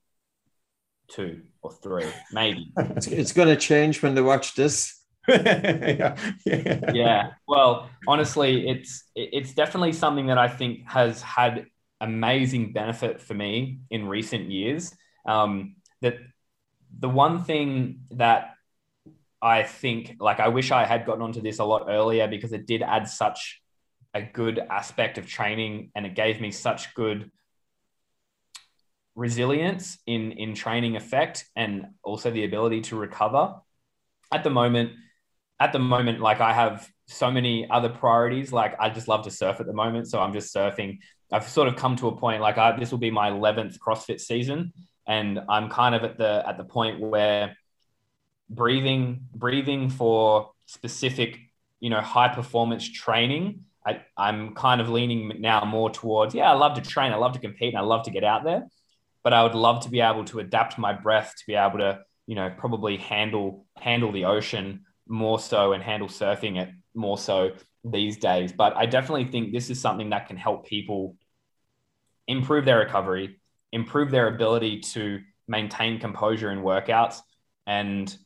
[1.08, 2.72] two or three, maybe.
[2.76, 4.96] it's, it's going to change when they watch this.
[5.28, 6.16] yeah.
[6.46, 6.92] yeah.
[6.92, 7.30] yeah.
[7.46, 11.66] Well, honestly, it's it's definitely something that I think has had
[12.00, 14.94] amazing benefit for me in recent years.
[15.26, 16.16] Um, that
[16.98, 18.54] the one thing that
[19.42, 22.66] I think, like, I wish I had gotten onto this a lot earlier because it
[22.66, 23.60] did add such
[24.12, 27.30] a good aspect of training and it gave me such good
[29.14, 33.54] resilience in in training effect and also the ability to recover.
[34.32, 34.92] At the moment
[35.58, 38.52] at the moment like i have so many other priorities.
[38.52, 40.98] Like i just love to surf at the moment so i'm just surfing.
[41.32, 44.20] I've sort of come to a point like I, this will be my 11th crossfit
[44.20, 44.72] season
[45.06, 47.56] and i'm kind of at the at the point where
[48.50, 51.38] breathing breathing for specific
[51.78, 56.54] you know high performance training I, i'm kind of leaning now more towards yeah i
[56.54, 58.66] love to train i love to compete and i love to get out there
[59.22, 62.00] but I would love to be able to adapt my breath to be able to,
[62.26, 67.52] you know, probably handle handle the ocean more so and handle surfing it more so
[67.84, 68.52] these days.
[68.52, 71.16] But I definitely think this is something that can help people
[72.26, 73.40] improve their recovery,
[73.72, 77.20] improve their ability to maintain composure in workouts,
[77.66, 78.16] and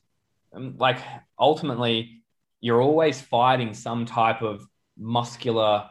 [0.77, 0.99] like
[1.39, 2.23] ultimately,
[2.61, 4.67] you're always fighting some type of
[4.99, 5.89] muscular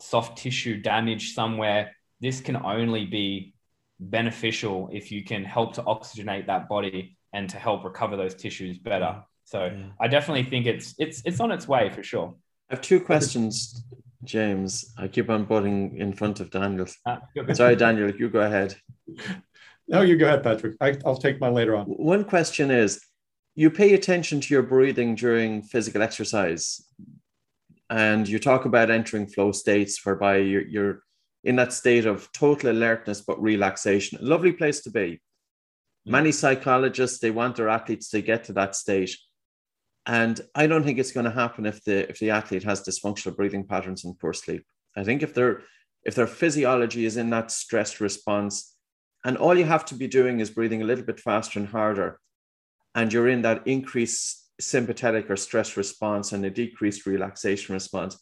[0.00, 1.92] soft tissue damage somewhere.
[2.20, 3.54] This can only be
[4.00, 8.78] beneficial if you can help to oxygenate that body and to help recover those tissues
[8.78, 9.22] better.
[9.44, 9.86] So yeah.
[10.00, 12.34] I definitely think it's it's it's on its way for sure.
[12.70, 13.84] I have two questions,
[14.24, 14.92] James.
[14.96, 16.86] I keep on butting in front of Daniel.
[17.04, 17.18] Uh,
[17.52, 18.76] Sorry, Daniel, you go ahead.
[19.88, 20.76] No, you go ahead, Patrick.
[20.80, 21.86] I, I'll take mine later on.
[21.86, 23.04] One question is
[23.54, 26.82] you pay attention to your breathing during physical exercise
[27.92, 31.02] and you talk about entering flow states whereby you're, you're
[31.44, 34.18] in that state of total alertness but relaxation.
[34.18, 35.20] A lovely place to be.
[36.06, 36.12] Mm.
[36.12, 39.16] Many psychologists they want their athletes to get to that state,
[40.06, 43.36] and I don't think it's going to happen if the if the athlete has dysfunctional
[43.36, 44.64] breathing patterns and poor sleep.
[44.96, 45.62] I think if their
[46.02, 48.74] if their physiology is in that stress response,
[49.24, 52.18] and all you have to be doing is breathing a little bit faster and harder,
[52.94, 58.18] and you're in that increased sympathetic or stress response and a decreased relaxation response,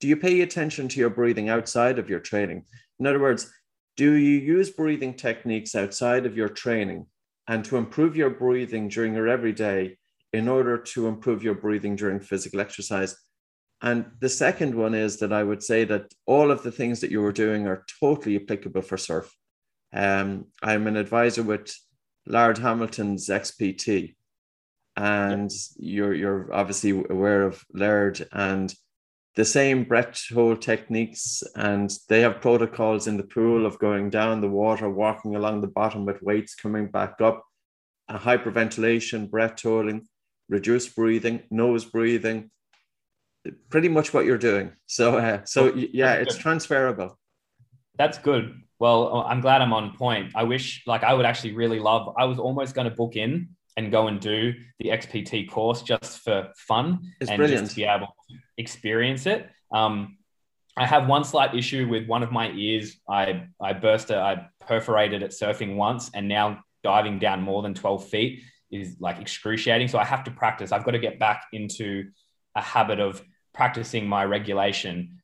[0.00, 2.64] do you pay attention to your breathing outside of your training?
[2.98, 3.50] In other words,
[3.96, 7.06] do you use breathing techniques outside of your training
[7.48, 9.96] and to improve your breathing during your everyday
[10.32, 13.16] in order to improve your breathing during physical exercise?
[13.82, 17.10] And the second one is that I would say that all of the things that
[17.10, 19.34] you were doing are totally applicable for surf.
[19.92, 21.74] Um, I'm an advisor with
[22.30, 24.14] Laird Hamilton's XPT,
[24.96, 28.74] and you're you're obviously aware of Laird and
[29.36, 34.40] the same breath hold techniques and they have protocols in the pool of going down
[34.40, 37.44] the water, walking along the bottom with weights coming back up,
[38.08, 40.06] a hyperventilation, breath holding,
[40.48, 42.50] reduced breathing, nose breathing,
[43.68, 44.72] pretty much what you're doing.
[44.86, 47.18] So, uh, so yeah, it's transferable.
[47.96, 48.62] That's good.
[48.80, 50.32] Well, I'm glad I'm on point.
[50.34, 52.14] I wish, like, I would actually really love.
[52.18, 56.20] I was almost going to book in and go and do the XPT course just
[56.20, 57.62] for fun it's and brilliant.
[57.64, 59.48] just to be able to experience it.
[59.72, 60.16] Um,
[60.76, 62.96] I have one slight issue with one of my ears.
[63.08, 64.16] I I burst it.
[64.16, 69.20] I perforated it surfing once, and now diving down more than twelve feet is like
[69.20, 69.88] excruciating.
[69.88, 70.72] So I have to practice.
[70.72, 72.10] I've got to get back into
[72.54, 73.22] a habit of
[73.52, 75.20] practicing my regulation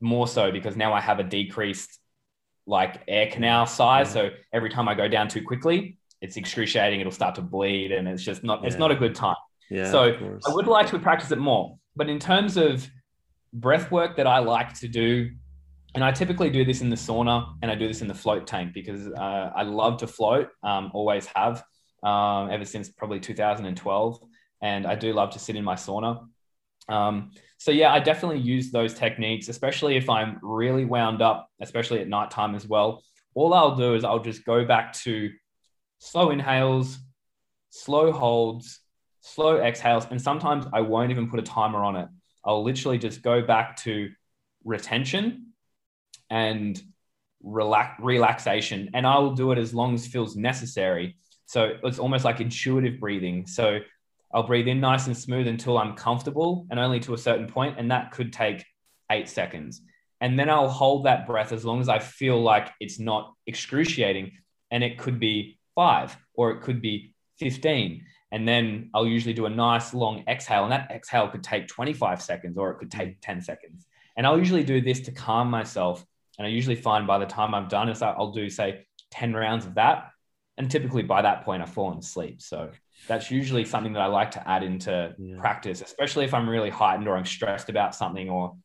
[0.00, 2.00] more so because now I have a decreased
[2.66, 4.12] like air canal size.
[4.12, 7.00] So every time I go down too quickly, it's excruciating.
[7.00, 8.62] It'll start to bleed, and it's just not.
[8.62, 8.68] Yeah.
[8.68, 9.36] It's not a good time.
[9.70, 9.90] Yeah.
[9.90, 11.78] So I would like to practice it more.
[11.94, 12.88] But in terms of
[13.52, 15.30] breath work that I like to do,
[15.94, 18.46] and I typically do this in the sauna and I do this in the float
[18.46, 21.64] tank because uh, I love to float, um, always have,
[22.02, 24.20] um, ever since probably 2012.
[24.60, 26.26] And I do love to sit in my sauna.
[26.88, 32.00] Um, so yeah, I definitely use those techniques, especially if I'm really wound up, especially
[32.00, 33.02] at nighttime as well.
[33.34, 35.30] All I'll do is I'll just go back to
[35.98, 36.98] slow inhales,
[37.70, 38.80] slow holds,
[39.20, 40.06] slow exhales.
[40.10, 42.08] And sometimes I won't even put a timer on it.
[42.44, 44.10] I'll literally just go back to
[44.64, 45.52] retention
[46.30, 46.80] and
[47.42, 48.90] relax relaxation.
[48.94, 51.16] And I will do it as long as feels necessary.
[51.46, 53.46] So it's almost like intuitive breathing.
[53.46, 53.80] So
[54.32, 57.76] I'll breathe in nice and smooth until I'm comfortable and only to a certain point,
[57.78, 58.64] And that could take
[59.10, 59.80] eight seconds.
[60.20, 64.32] And then I'll hold that breath as long as I feel like it's not excruciating.
[64.70, 68.04] And it could be five or it could be 15.
[68.32, 70.64] And then I'll usually do a nice long exhale.
[70.64, 73.86] And that exhale could take 25 seconds or it could take 10 seconds.
[74.16, 76.04] And I'll usually do this to calm myself.
[76.38, 79.74] And I usually find by the time I'm done, I'll do, say, 10 rounds of
[79.74, 80.10] that.
[80.58, 82.42] And typically by that point, I've fallen asleep.
[82.42, 82.70] So
[83.06, 85.36] that's usually something that I like to add into yeah.
[85.38, 88.56] practice, especially if I'm really heightened or I'm stressed about something or,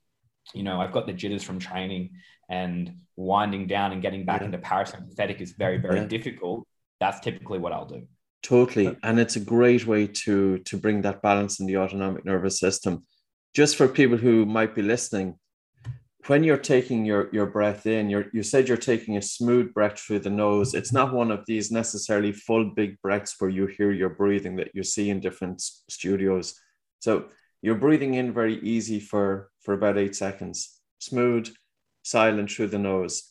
[0.54, 2.12] you know, I've got the jitters from training
[2.50, 4.48] and winding down and getting back yeah.
[4.48, 6.06] into parasympathetic is very, very yeah.
[6.06, 6.68] difficult.
[7.00, 8.08] That's typically what I'll do.
[8.44, 8.98] Totally.
[9.04, 13.06] And it's a great way to to bring that balance in the autonomic nervous system.
[13.54, 15.38] Just for people who might be listening,
[16.28, 20.00] when you're taking your, your breath in, you're, you said you're taking a smooth breath
[20.00, 20.74] through the nose.
[20.74, 24.72] It's not one of these necessarily full big breaths where you hear your breathing that
[24.74, 26.60] you see in different studios.
[27.00, 27.30] So
[27.62, 31.52] you're breathing in very easy for, for about eight seconds, smooth,
[32.04, 33.24] silent through the nose.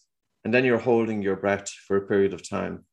[0.44, 2.84] And then you're holding your breath for a period of time.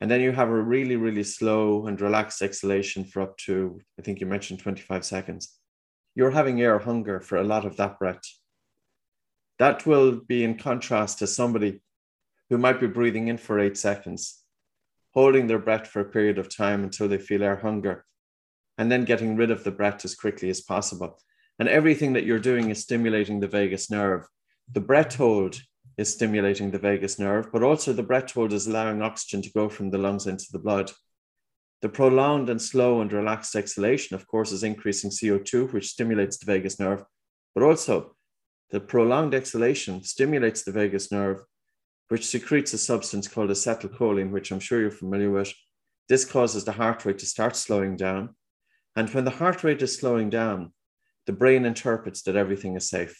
[0.00, 4.02] And then you have a really, really slow and relaxed exhalation for up to, I
[4.02, 5.58] think you mentioned 25 seconds.
[6.14, 8.22] You're having air hunger for a lot of that breath.
[9.58, 11.80] That will be in contrast to somebody
[12.48, 14.42] who might be breathing in for eight seconds,
[15.14, 18.04] holding their breath for a period of time until they feel air hunger,
[18.78, 21.20] and then getting rid of the breath as quickly as possible.
[21.58, 24.26] And everything that you're doing is stimulating the vagus nerve.
[24.72, 25.60] The breath hold
[25.96, 29.68] is stimulating the vagus nerve, but also the breath hold is allowing oxygen to go
[29.68, 30.92] from the lungs into the blood.
[31.82, 36.46] The prolonged and slow and relaxed exhalation, of course, is increasing CO2, which stimulates the
[36.46, 37.04] vagus nerve,
[37.54, 38.14] but also
[38.70, 41.42] the prolonged exhalation stimulates the vagus nerve,
[42.08, 45.52] which secretes a substance called acetylcholine, which I'm sure you're familiar with.
[46.08, 48.34] This causes the heart rate to start slowing down.
[48.96, 50.72] And when the heart rate is slowing down,
[51.26, 53.18] the brain interprets that everything is safe.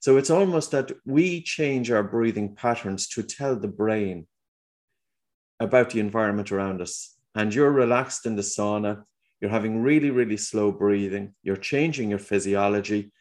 [0.00, 4.26] So it's almost that we change our breathing patterns to tell the brain
[5.60, 7.16] about the environment around us.
[7.34, 9.04] And you're relaxed in the sauna,
[9.40, 13.12] you're having really, really slow breathing, you're changing your physiology,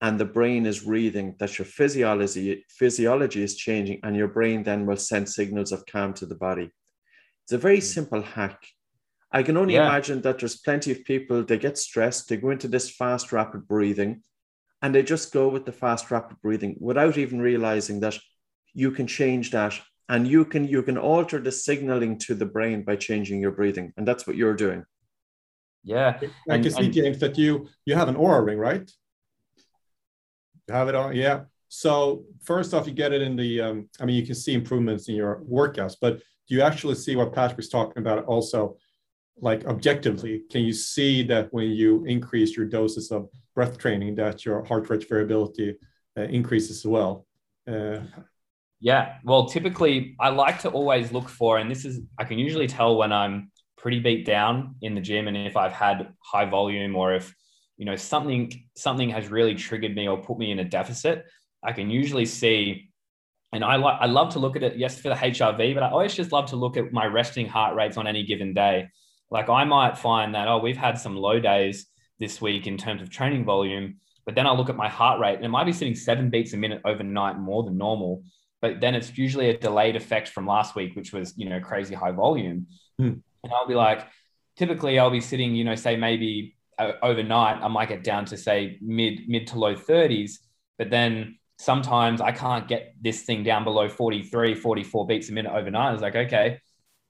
[0.00, 4.86] and the brain is reading that your physiology physiology is changing and your brain then
[4.86, 6.70] will send signals of calm to the body
[7.44, 7.82] it's a very mm.
[7.82, 8.66] simple hack
[9.32, 9.86] i can only yeah.
[9.86, 13.66] imagine that there's plenty of people they get stressed they go into this fast rapid
[13.66, 14.22] breathing
[14.82, 18.18] and they just go with the fast rapid breathing without even realizing that
[18.72, 19.78] you can change that
[20.08, 23.92] and you can you can alter the signaling to the brain by changing your breathing
[23.96, 24.84] and that's what you're doing
[25.84, 28.90] yeah i can see james that you you have an Oura ring right
[30.70, 31.42] have it on, yeah.
[31.68, 33.60] So first off, you get it in the.
[33.60, 36.18] Um, I mean, you can see improvements in your workouts, but
[36.48, 38.24] do you actually see what Patrick was talking about?
[38.24, 38.76] Also,
[39.40, 44.44] like objectively, can you see that when you increase your doses of breath training, that
[44.44, 45.76] your heart rate variability
[46.18, 47.26] uh, increases as well?
[47.70, 48.00] Uh,
[48.80, 49.18] yeah.
[49.24, 52.96] Well, typically, I like to always look for, and this is I can usually tell
[52.96, 57.14] when I'm pretty beat down in the gym, and if I've had high volume or
[57.14, 57.32] if
[57.80, 61.24] you know something something has really triggered me or put me in a deficit
[61.64, 62.90] i can usually see
[63.54, 65.88] and i like i love to look at it yes for the hrv but i
[65.88, 68.86] always just love to look at my resting heart rates on any given day
[69.30, 71.86] like i might find that oh we've had some low days
[72.18, 75.36] this week in terms of training volume but then i look at my heart rate
[75.36, 78.22] and it might be sitting seven beats a minute overnight more than normal
[78.60, 81.94] but then it's usually a delayed effect from last week which was you know crazy
[81.94, 82.66] high volume
[82.98, 83.14] hmm.
[83.42, 84.06] and i'll be like
[84.58, 86.54] typically i'll be sitting you know say maybe
[87.02, 90.38] overnight, I might get down to say mid mid to low 30s,
[90.78, 95.52] but then sometimes I can't get this thing down below 43, 44 beats a minute
[95.52, 95.92] overnight.
[95.92, 96.60] It's like, okay,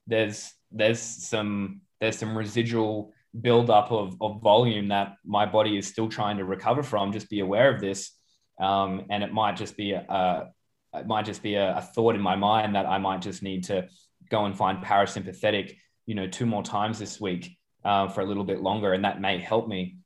[0.06, 6.08] there's there's some there's some residual buildup of, of volume that my body is still
[6.08, 7.12] trying to recover from.
[7.12, 8.12] Just be aware of this.
[8.58, 10.48] Um, and it might just be a,
[10.94, 13.64] it might just be a, a thought in my mind that I might just need
[13.64, 13.86] to
[14.30, 18.44] go and find parasympathetic, you know, two more times this week uh, for a little
[18.44, 19.96] bit longer, and that may help me.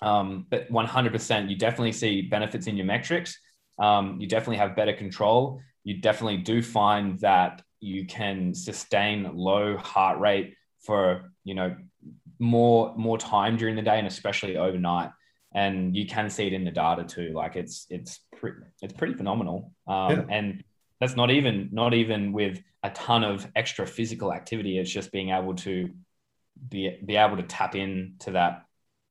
[0.00, 3.38] Um, but 100%, you definitely see benefits in your metrics.
[3.78, 5.60] Um, you definitely have better control.
[5.84, 11.76] You definitely do find that you can sustain low heart rate for you know
[12.38, 15.10] more more time during the day and especially overnight.
[15.54, 17.32] And you can see it in the data too.
[17.34, 19.72] Like it's it's pretty it's pretty phenomenal.
[19.86, 20.24] Um, yeah.
[20.28, 20.64] And
[21.00, 24.78] that's not even not even with a ton of extra physical activity.
[24.78, 25.90] It's just being able to
[26.68, 28.64] be be able to tap into that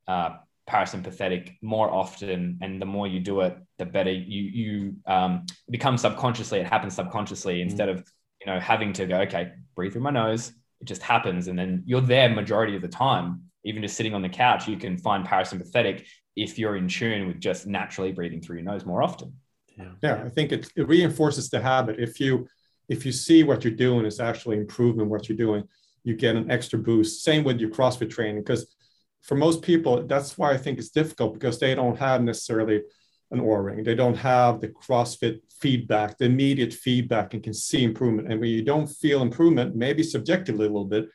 [0.08, 0.38] uh,
[0.70, 5.98] parasympathetic more often, and the more you do it, the better you you um, become
[5.98, 6.60] subconsciously.
[6.60, 7.62] It happens subconsciously mm.
[7.64, 8.08] instead of
[8.40, 10.54] you know having to go okay, breathe through my nose.
[10.80, 13.44] It just happens, and then you're there majority of the time.
[13.64, 17.40] Even just sitting on the couch, you can find parasympathetic if you're in tune with
[17.40, 19.34] just naturally breathing through your nose more often.
[19.78, 21.98] Yeah, yeah I think it, it reinforces the habit.
[22.00, 22.48] If you
[22.90, 25.64] if you see what you're doing is actually improving what you're doing,
[26.04, 27.24] you get an extra boost.
[27.24, 28.76] Same with your CrossFit training, because
[29.22, 32.82] for most people, that's why I think it's difficult because they don't have necessarily
[33.30, 33.84] an Oura ring.
[33.84, 38.32] They don't have the CrossFit feedback, the immediate feedback, and can see improvement.
[38.32, 41.08] And when you don't feel improvement, maybe subjectively a little bit,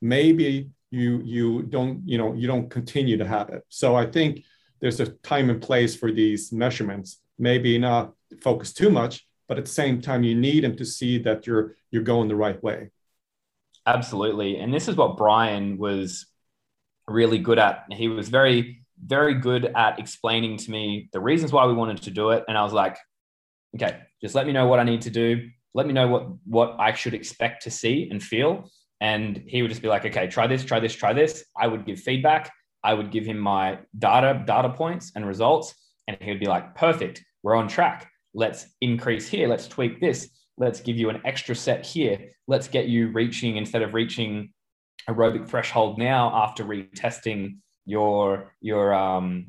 [0.00, 3.62] maybe you you don't you know you don't continue to have it.
[3.68, 4.42] So I think
[4.80, 7.20] there's a time and place for these measurements.
[7.38, 11.18] Maybe not focus too much, but at the same time, you need them to see
[11.18, 12.90] that you're you're going the right way.
[13.94, 14.58] Absolutely.
[14.58, 16.26] And this is what Brian was
[17.08, 17.84] really good at.
[17.90, 22.10] He was very, very good at explaining to me the reasons why we wanted to
[22.10, 22.44] do it.
[22.46, 22.96] And I was like,
[23.74, 25.48] okay, just let me know what I need to do.
[25.74, 28.70] Let me know what what I should expect to see and feel.
[29.00, 31.44] And he would just be like, okay, try this, try this, try this.
[31.56, 32.52] I would give feedback.
[32.84, 35.74] I would give him my data, data points and results.
[36.06, 38.08] And he would be like, perfect, we're on track.
[38.34, 39.48] Let's increase here.
[39.48, 40.30] Let's tweak this.
[40.56, 42.32] Let's give you an extra set here.
[42.46, 44.52] Let's get you reaching instead of reaching
[45.08, 49.46] aerobic threshold now after retesting your your um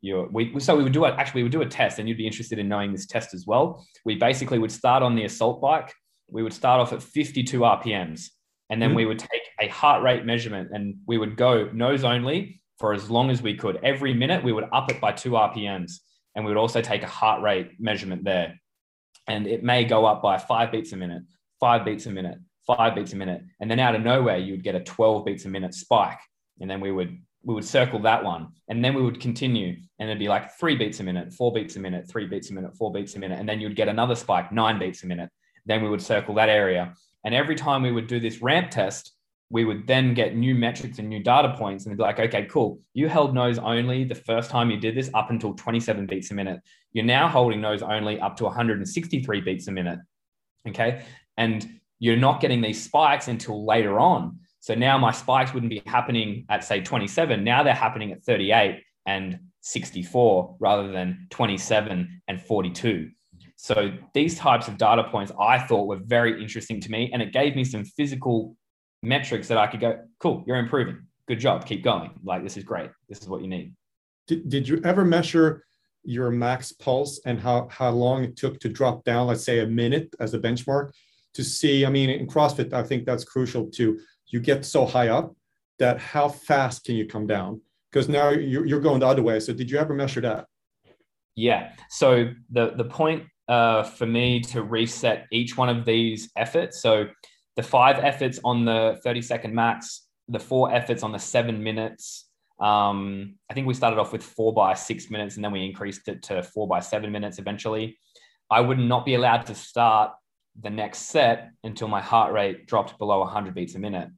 [0.00, 2.18] your we so we would do it actually we would do a test and you'd
[2.18, 5.60] be interested in knowing this test as well we basically would start on the assault
[5.60, 5.92] bike
[6.30, 8.28] we would start off at 52 rpms
[8.70, 8.96] and then mm-hmm.
[8.96, 13.10] we would take a heart rate measurement and we would go nose only for as
[13.10, 15.92] long as we could every minute we would up it by 2 rpms
[16.34, 18.58] and we would also take a heart rate measurement there
[19.28, 21.22] and it may go up by 5 beats a minute
[21.60, 24.64] 5 beats a minute 5 beats a minute and then out of nowhere you would
[24.64, 26.18] get a 12 beats a minute spike
[26.60, 30.10] and then we would we would circle that one and then we would continue and
[30.10, 32.76] it'd be like three beats a minute four beats a minute three beats a minute
[32.76, 35.30] four beats a minute and then you'd get another spike nine beats a minute
[35.64, 36.92] then we would circle that area
[37.24, 39.12] and every time we would do this ramp test
[39.48, 42.80] we would then get new metrics and new data points and be like okay cool
[42.94, 46.34] you held nose only the first time you did this up until 27 beats a
[46.34, 46.60] minute
[46.96, 49.98] you're now holding those only up to 163 beats a minute
[50.68, 51.02] okay
[51.36, 51.68] and
[51.98, 56.44] you're not getting these spikes until later on so now my spikes wouldn't be happening
[56.48, 57.44] at say 27.
[57.44, 63.10] Now they're happening at 38 and 64 rather than 27 and 42.
[63.54, 67.10] So these types of data points I thought were very interesting to me.
[67.12, 68.56] And it gave me some physical
[69.04, 70.98] metrics that I could go, cool, you're improving.
[71.28, 71.64] Good job.
[71.64, 72.10] Keep going.
[72.24, 72.90] Like, this is great.
[73.08, 73.72] This is what you need.
[74.26, 75.64] Did, did you ever measure
[76.06, 79.66] your max pulse and how, how long it took to drop down, let's say a
[79.66, 80.92] minute as a benchmark
[81.34, 81.84] to see?
[81.84, 83.98] I mean, in CrossFit, I think that's crucial to
[84.28, 85.34] you get so high up
[85.78, 87.60] that how fast can you come down?
[87.90, 89.40] Because now you're, you're going the other way.
[89.40, 90.46] So did you ever measure that?
[91.34, 91.72] Yeah.
[91.90, 96.80] So the the point uh, for me to reset each one of these efforts.
[96.80, 97.06] So
[97.56, 102.25] the five efforts on the 30 second max, the four efforts on the seven minutes.
[102.58, 106.08] Um, I think we started off with four by six minutes and then we increased
[106.08, 107.98] it to four by seven minutes eventually.
[108.50, 110.12] I would not be allowed to start
[110.60, 114.08] the next set until my heart rate dropped below 100 beats a minute.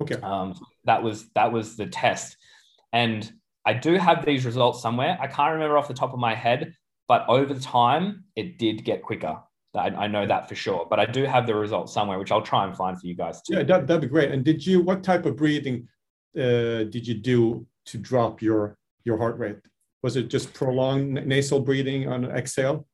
[0.00, 0.16] Okay.
[0.16, 2.36] Um, that was that was the test,
[2.92, 3.30] and
[3.64, 5.16] I do have these results somewhere.
[5.20, 6.74] I can't remember off the top of my head,
[7.06, 9.38] but over time it did get quicker.
[9.74, 10.86] I, I know that for sure.
[10.88, 13.42] But I do have the results somewhere, which I'll try and find for you guys
[13.42, 13.54] too.
[13.54, 14.30] Yeah, that, that'd be great.
[14.30, 14.80] And did you?
[14.80, 15.88] What type of breathing
[16.36, 19.58] uh, did you do to drop your your heart rate?
[20.02, 22.86] Was it just prolonged nasal breathing on exhale?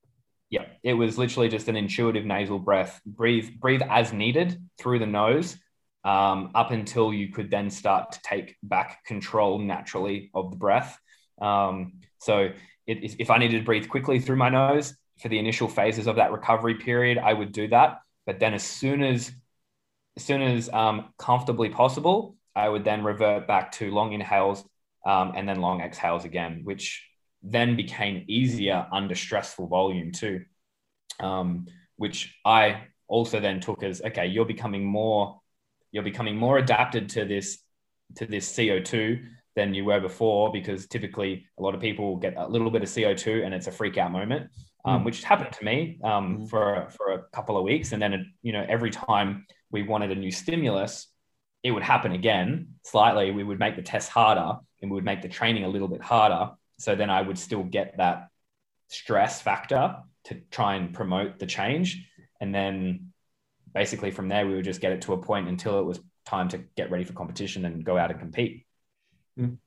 [0.50, 3.00] Yeah, it was literally just an intuitive nasal breath.
[3.06, 5.56] Breathe, breathe as needed through the nose,
[6.04, 10.98] um, up until you could then start to take back control naturally of the breath.
[11.40, 12.50] Um, so,
[12.86, 16.16] it, if I needed to breathe quickly through my nose for the initial phases of
[16.16, 18.00] that recovery period, I would do that.
[18.26, 19.30] But then, as soon as
[20.16, 24.64] as soon as um, comfortably possible, I would then revert back to long inhales
[25.06, 27.06] um, and then long exhales again, which
[27.42, 30.44] then became easier under stressful volume too,
[31.20, 35.40] um, which I also then took as okay, you're becoming more,
[35.92, 37.58] you're becoming more adapted to this
[38.16, 39.24] to this CO2
[39.56, 42.88] than you were before because typically a lot of people get a little bit of
[42.88, 44.50] CO2 and it's a freak out moment,
[44.84, 45.04] um, mm.
[45.04, 46.50] which happened to me um, mm.
[46.50, 50.10] for for a couple of weeks, and then it, you know every time we wanted
[50.10, 51.08] a new stimulus,
[51.62, 53.30] it would happen again slightly.
[53.30, 56.02] We would make the test harder and we would make the training a little bit
[56.02, 56.50] harder
[56.80, 58.28] so then I would still get that
[58.88, 62.08] stress factor to try and promote the change.
[62.40, 63.12] And then
[63.74, 66.48] basically from there, we would just get it to a point until it was time
[66.48, 68.64] to get ready for competition and go out and compete.
[69.38, 69.58] Mm.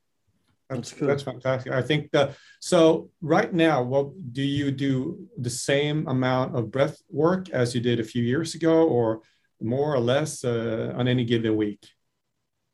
[0.68, 1.06] That's, cool.
[1.06, 1.72] that's fantastic.
[1.72, 7.00] I think that so right now, what do you do the same amount of breath
[7.10, 9.20] work as you did a few years ago, or
[9.60, 11.86] more or less uh, on any given week?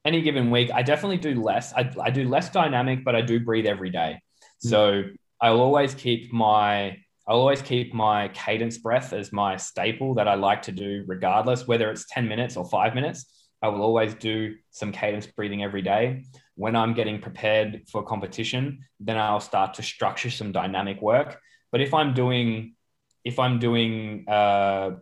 [0.04, 1.72] Any given week, I definitely do less.
[1.74, 4.20] I, I do less dynamic, but I do breathe every day.
[4.58, 5.04] So
[5.40, 6.98] I'll always keep my
[7.28, 11.66] I'll always keep my cadence breath as my staple that I like to do regardless
[11.66, 13.48] whether it's 10 minutes or 5 minutes.
[13.62, 16.24] I will always do some cadence breathing every day.
[16.56, 21.38] When I'm getting prepared for competition, then I'll start to structure some dynamic work.
[21.70, 22.74] But if I'm doing
[23.22, 24.92] if I'm doing uh,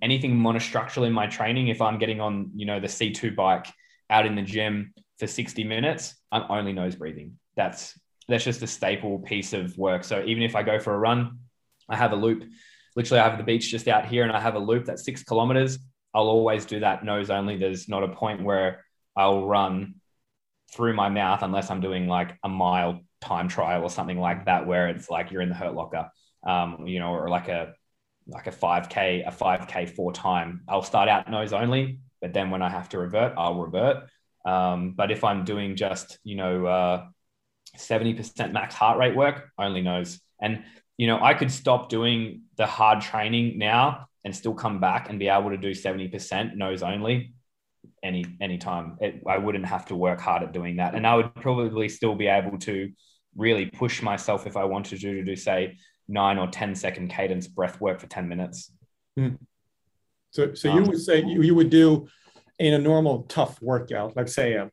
[0.00, 3.66] anything monostructural in my training, if I'm getting on, you know, the C2 bike
[4.10, 7.38] out in the gym for 60 minutes, I'm only nose breathing.
[7.56, 10.02] That's that's just a staple piece of work.
[10.02, 11.40] So even if I go for a run,
[11.88, 12.44] I have a loop.
[12.96, 15.22] Literally, I have the beach just out here and I have a loop that's six
[15.22, 15.78] kilometers.
[16.14, 17.56] I'll always do that nose only.
[17.58, 18.84] There's not a point where
[19.16, 19.96] I'll run
[20.72, 24.66] through my mouth unless I'm doing like a mile time trial or something like that,
[24.66, 26.08] where it's like you're in the hurt locker.
[26.46, 27.74] um, you know, or like a
[28.26, 32.62] like a 5k a 5k for time i'll start out nose only but then when
[32.62, 34.08] i have to revert i'll revert
[34.46, 37.04] um, but if i'm doing just you know uh,
[37.76, 40.62] 70% max heart rate work only nose and
[40.96, 45.18] you know i could stop doing the hard training now and still come back and
[45.18, 47.34] be able to do 70% nose only
[48.02, 51.34] any anytime it, i wouldn't have to work hard at doing that and i would
[51.34, 52.90] probably still be able to
[53.36, 55.76] really push myself if i wanted to, to do say
[56.08, 58.72] nine or 10 second cadence breath work for 10 minutes.
[59.16, 59.34] Hmm.
[60.34, 62.08] So, so um, you would say you, you would do
[62.58, 64.70] in a normal tough workout, like say a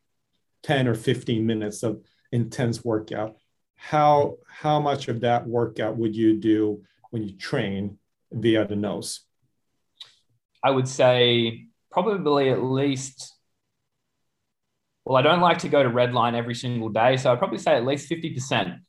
[0.63, 2.01] 10 or 15 minutes of
[2.31, 3.35] intense workout.
[3.75, 6.81] How, how much of that workout would you do
[7.11, 7.99] when you train
[8.31, 9.21] via the nose?
[10.63, 13.33] I would say probably at least
[15.05, 17.17] well, I don't like to go to red line every single day.
[17.17, 18.79] So I'd probably say at least 50%.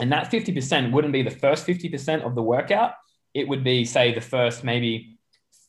[0.00, 2.92] And that 50% wouldn't be the first 50% of the workout.
[3.34, 5.13] It would be, say, the first maybe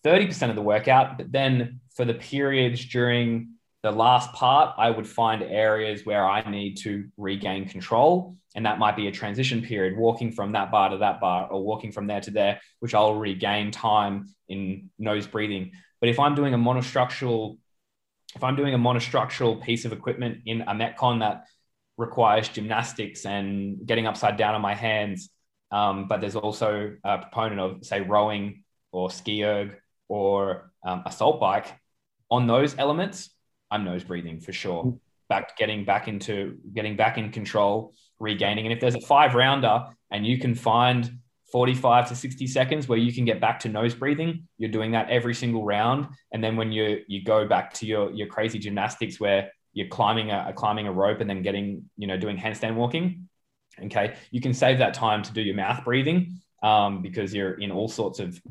[0.05, 1.17] 30% of the workout.
[1.17, 6.47] But then for the periods during the last part, I would find areas where I
[6.49, 8.37] need to regain control.
[8.55, 11.63] And that might be a transition period, walking from that bar to that bar or
[11.63, 15.71] walking from there to there, which I'll regain time in nose breathing.
[15.99, 17.57] But if I'm doing a monostructural,
[18.35, 21.45] if I'm doing a monostructural piece of equipment in a Metcon that
[21.97, 25.29] requires gymnastics and getting upside down on my hands.
[25.71, 29.77] Um, but there's also a proponent of, say, rowing or ski erg
[30.07, 31.67] or um, assault bike.
[32.31, 33.29] On those elements,
[33.71, 34.83] I'm nose breathing for sure.
[34.83, 34.99] Mm.
[35.27, 38.65] Back getting back into getting back in control, regaining.
[38.65, 41.19] And if there's a five rounder and you can find
[41.51, 45.09] 45 to 60 seconds where you can get back to nose breathing, you're doing that
[45.09, 46.07] every single round.
[46.31, 50.31] And then when you you go back to your your crazy gymnastics where you're climbing
[50.31, 53.27] a, climbing a rope and then getting you know doing handstand walking
[53.83, 57.71] okay you can save that time to do your mouth breathing um, because you're in
[57.71, 58.41] all sorts of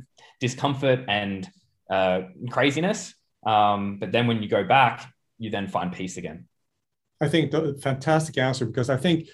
[0.41, 1.49] discomfort and
[1.91, 3.15] uh, craziness.
[3.47, 5.07] Um, but then when you go back
[5.39, 6.47] you then find peace again.
[7.21, 9.29] I think the fantastic answer because i think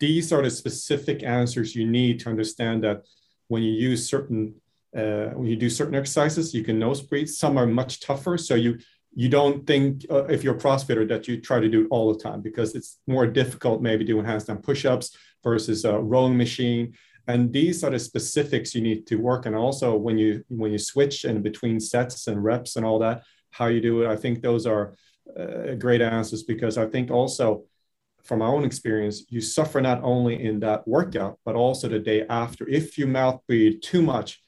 [0.00, 3.02] these are the specific answers you need to understand that
[3.48, 4.54] when you use certain
[4.96, 8.38] uh, when you do certain exercises you can nose breathe some are much tougher.
[8.38, 8.78] So you
[9.14, 12.12] you don't think uh, if you're a CrossFitter that you try to do it all
[12.12, 16.94] the time because it's more difficult maybe doing handstand push-ups versus a rowing machine.
[17.28, 19.54] And these are the specifics you need to work on.
[19.54, 23.66] Also, when you when you switch in between sets and reps and all that, how
[23.66, 24.08] you do it.
[24.08, 24.94] I think those are
[25.38, 27.64] uh, great answers because I think also
[28.22, 32.26] from my own experience, you suffer not only in that workout but also the day
[32.28, 32.68] after.
[32.68, 34.42] If you mouth breathe too much,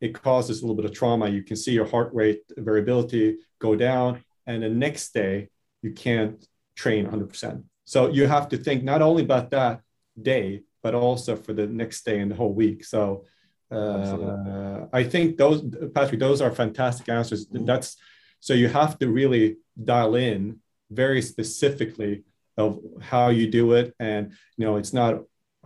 [0.00, 1.28] it causes a little bit of trauma.
[1.28, 5.48] You can see your heart rate variability go down, and the next day
[5.82, 7.62] you can't train 100%.
[7.84, 9.80] So you have to think not only about that
[10.20, 12.84] day, but also for the next day and the whole week.
[12.84, 13.24] So
[13.72, 15.64] uh, I think those,
[15.94, 17.46] Patrick, those are fantastic answers.
[17.46, 17.64] Mm-hmm.
[17.64, 17.96] That's
[18.38, 20.60] so you have to really dial in
[20.90, 22.24] very specifically
[22.58, 25.14] of how you do it, and you know it's not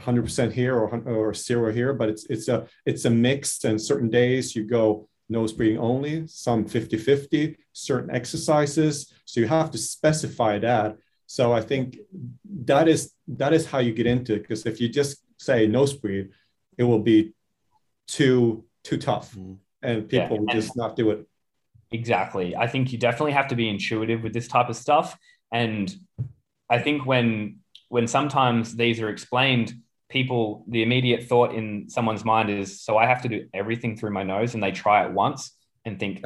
[0.01, 3.65] 100% here or, or zero here, but it's it's a it's a mix.
[3.65, 9.13] And certain days you go nose breathing only, some 50-50, certain exercises.
[9.27, 10.97] So you have to specify that.
[11.29, 11.99] So I think
[12.65, 14.41] that is that is how you get into it.
[14.41, 16.31] Because if you just say nose breathe,
[16.79, 17.35] it will be
[18.07, 19.55] too too tough, mm-hmm.
[19.83, 21.27] and people yeah, will just not do it.
[21.93, 22.57] Exactly.
[22.57, 25.19] I think you definitely have to be intuitive with this type of stuff.
[25.53, 25.95] And
[26.71, 27.59] I think when
[27.91, 29.75] when sometimes these are explained,
[30.09, 34.11] people the immediate thought in someone's mind is so i have to do everything through
[34.11, 35.53] my nose and they try it once
[35.85, 36.23] and think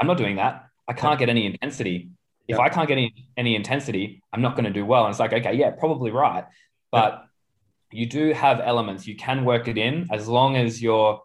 [0.00, 2.10] i'm not doing that i can't get any intensity
[2.54, 5.04] if i can't get any, any intensity i'm not going to do well.
[5.04, 6.44] And it's like okay yeah probably right.
[6.90, 7.24] But
[7.92, 9.06] you do have elements.
[9.06, 11.22] You can work it in as long as you're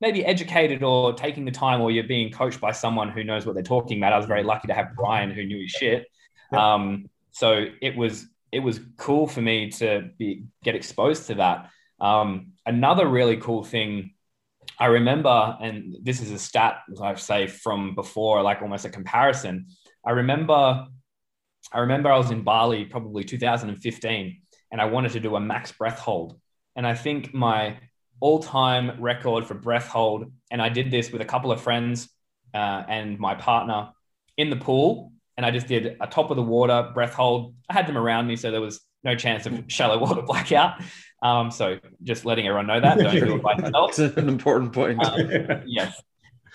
[0.00, 3.54] maybe educated or taking the time or you're being coached by someone who knows what
[3.54, 4.12] they're talking about.
[4.12, 6.06] I was very lucky to have brian who knew his shit.
[6.52, 11.70] Um, so it was it was cool for me to be get exposed to that.
[12.00, 14.12] Um, another really cool thing
[14.78, 19.66] I remember, and this is a stat I say from before, like almost a comparison.
[20.04, 20.86] I remember,
[21.72, 24.40] I remember I was in Bali probably 2015,
[24.70, 26.38] and I wanted to do a max breath hold,
[26.76, 27.78] and I think my
[28.20, 32.08] all-time record for breath hold, and I did this with a couple of friends
[32.54, 33.90] uh, and my partner
[34.36, 37.54] in the pool and I just did a top of the water breath hold.
[37.68, 40.80] I had them around me, so there was no chance of shallow water blackout.
[41.22, 42.98] Um, so just letting everyone know that.
[42.98, 43.98] Don't do it by yourself.
[43.98, 45.04] It's an important point.
[45.04, 46.00] Um, yes.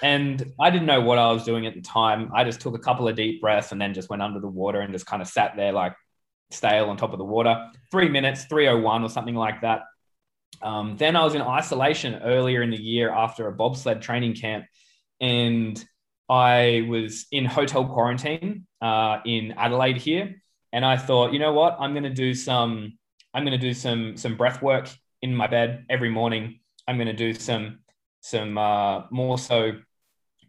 [0.03, 2.31] And I didn't know what I was doing at the time.
[2.33, 4.81] I just took a couple of deep breaths and then just went under the water
[4.81, 5.95] and just kind of sat there like
[6.51, 7.69] stale on top of the water.
[7.91, 9.81] Three minutes, 301 or something like that.
[10.61, 14.65] Um, then I was in isolation earlier in the year after a bobsled training camp,
[15.21, 15.83] and
[16.29, 20.41] I was in hotel quarantine uh, in Adelaide here,
[20.73, 22.97] and I thought, you know what, I'm going to do some,
[23.33, 24.89] I'm going to do some some breath work
[25.21, 26.59] in my bed every morning.
[26.87, 27.79] I'm going to do some
[28.21, 29.73] some uh, more so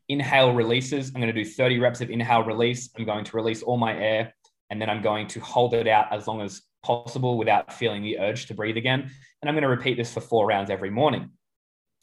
[0.08, 1.08] inhale releases.
[1.08, 2.90] I'm going to do 30 reps of inhale release.
[2.96, 4.34] I'm going to release all my air,
[4.70, 8.18] and then I'm going to hold it out as long as possible without feeling the
[8.18, 9.00] urge to breathe again.
[9.00, 11.30] And I'm going to repeat this for four rounds every morning.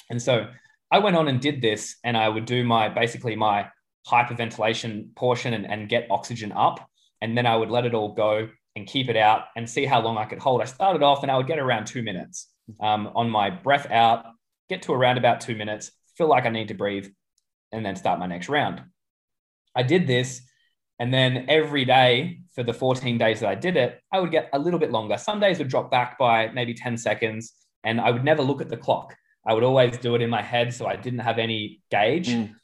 [0.10, 0.48] And so
[0.92, 3.68] I went on and did this, and I would do my basically my
[4.08, 6.88] hyperventilation portion and, and get oxygen up.
[7.22, 10.02] And then I would let it all go and keep it out and see how
[10.02, 10.62] long I could hold.
[10.62, 12.50] I started off and I would get around two minutes
[12.80, 14.26] um, on my breath out,
[14.70, 17.08] get to around about two minutes, feel like I need to breathe,
[17.72, 18.82] and then start my next round.
[19.76, 20.42] I did this.
[20.98, 24.50] And then every day for the 14 days that I did it, I would get
[24.54, 25.18] a little bit longer.
[25.18, 27.54] Some days would drop back by maybe 10 seconds,
[27.84, 29.16] and I would never look at the clock.
[29.46, 30.74] I would always do it in my head.
[30.74, 32.30] So I didn't have any gauge.
[32.30, 32.56] Mm.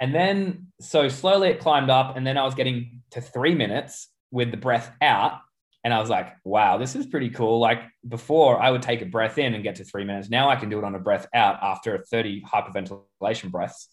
[0.00, 2.16] And then, so slowly it climbed up.
[2.16, 5.40] And then I was getting to three minutes with the breath out.
[5.84, 7.60] And I was like, wow, this is pretty cool.
[7.60, 10.28] Like before, I would take a breath in and get to three minutes.
[10.28, 13.88] Now I can do it on a breath out after 30 hyperventilation breaths.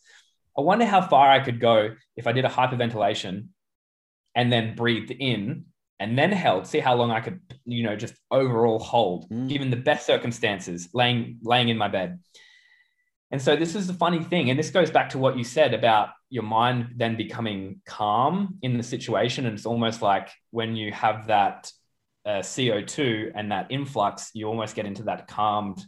[0.57, 3.47] I wonder how far I could go if I did a hyperventilation
[4.35, 5.65] and then breathed in
[5.99, 9.47] and then held, see how long I could, you know, just overall hold, mm.
[9.47, 12.19] given the best circumstances, laying laying in my bed.
[13.31, 15.73] And so this is the funny thing, and this goes back to what you said
[15.73, 20.91] about your mind then becoming calm in the situation, and it's almost like when you
[20.91, 21.71] have that
[22.25, 25.83] uh, CO2 and that influx, you almost get into that calmed,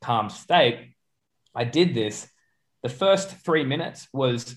[0.00, 0.94] calm state.
[1.54, 2.28] I did this.
[2.82, 4.56] The first three minutes was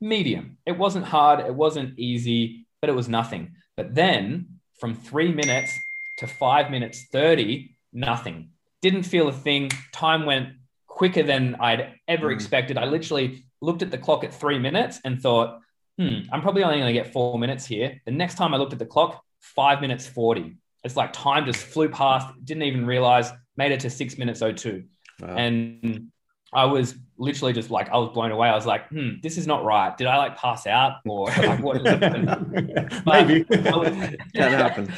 [0.00, 0.58] medium.
[0.66, 1.40] It wasn't hard.
[1.40, 5.72] It wasn't easy, but it was nothing but then from three minutes
[6.18, 8.50] to five minutes 30, nothing.
[8.82, 9.70] Didn't feel a thing.
[9.92, 10.50] Time went
[10.86, 12.34] quicker than I'd ever mm.
[12.34, 12.78] expected.
[12.78, 15.60] I literally looked at the clock at three minutes and thought,
[15.98, 18.00] hmm, I'm probably only going to get four minutes here.
[18.04, 20.56] The next time I looked at the clock, five minutes 40.
[20.84, 24.84] It's like time just flew past, didn't even realize, made it to six minutes 02.
[25.20, 25.34] Wow.
[25.36, 26.10] And
[26.54, 28.48] I was literally just like, I was blown away.
[28.48, 29.96] I was like, hmm, this is not right.
[29.96, 31.82] Did I like pass out or like what?
[33.06, 33.44] Maybe.
[33.44, 34.92] Can happen.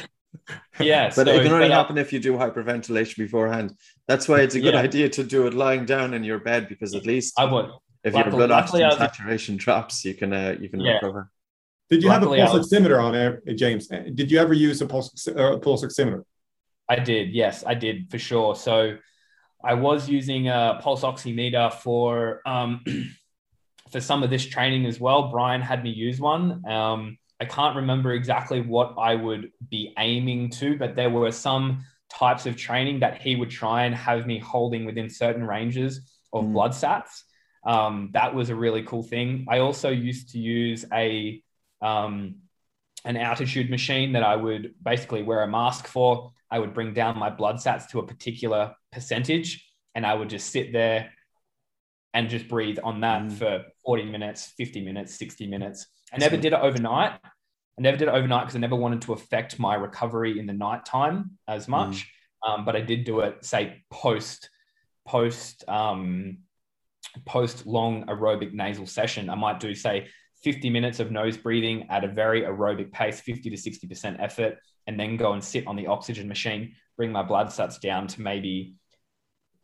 [0.79, 1.07] Yeah.
[1.07, 3.73] But so, it can only uh, happen if you do hyperventilation beforehand.
[4.07, 4.81] That's why it's a good yeah.
[4.81, 7.69] idea to do it lying down in your bed because at least I would.
[8.03, 10.93] If luckily, your blood oxygen saturation drops, you can uh, you can yeah.
[10.93, 11.31] recover.
[11.89, 13.87] Did you luckily, have a pulse oximeter on there, James?
[13.87, 16.23] Did you ever use a pulse, uh, pulse oximeter?
[16.89, 17.33] I did.
[17.33, 18.55] Yes, I did for sure.
[18.55, 18.97] So
[19.63, 22.83] I was using a pulse oximeter for um,
[23.91, 25.31] for some of this training as well.
[25.31, 26.65] Brian had me use one.
[26.67, 31.85] Um, I can't remember exactly what I would be aiming to, but there were some
[32.11, 36.01] types of training that he would try and have me holding within certain ranges
[36.33, 36.53] of mm.
[36.53, 37.23] blood sats.
[37.65, 39.45] Um, that was a really cool thing.
[39.49, 41.43] I also used to use a
[41.81, 42.35] um,
[43.07, 46.31] an altitude machine that I would basically wear a mask for.
[46.51, 50.49] I would bring down my blood sats to a particular percentage and I would just
[50.49, 51.11] sit there
[52.13, 53.31] and just breathe on that mm.
[53.31, 55.87] for 40 minutes, 50 minutes, 60 minutes.
[56.11, 57.13] I never did it overnight.
[57.23, 60.53] I never did it overnight because I never wanted to affect my recovery in the
[60.53, 61.69] nighttime as mm.
[61.69, 62.11] much.
[62.43, 62.49] Mm.
[62.49, 64.49] Um, but I did do it, say, post
[65.07, 66.39] post um,
[67.25, 69.29] post long aerobic nasal session.
[69.29, 70.07] I might do say
[70.43, 74.99] 50 minutes of nose breathing at a very aerobic pace, 50 to 60% effort, and
[74.99, 78.75] then go and sit on the oxygen machine, bring my blood sats down to maybe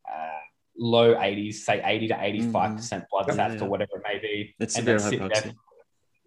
[0.07, 0.39] uh,
[0.77, 3.05] low 80s, say 80 to 85% mm.
[3.11, 3.63] blood sats yeah.
[3.63, 4.55] or whatever it may be.
[4.59, 5.53] It's and then sit there,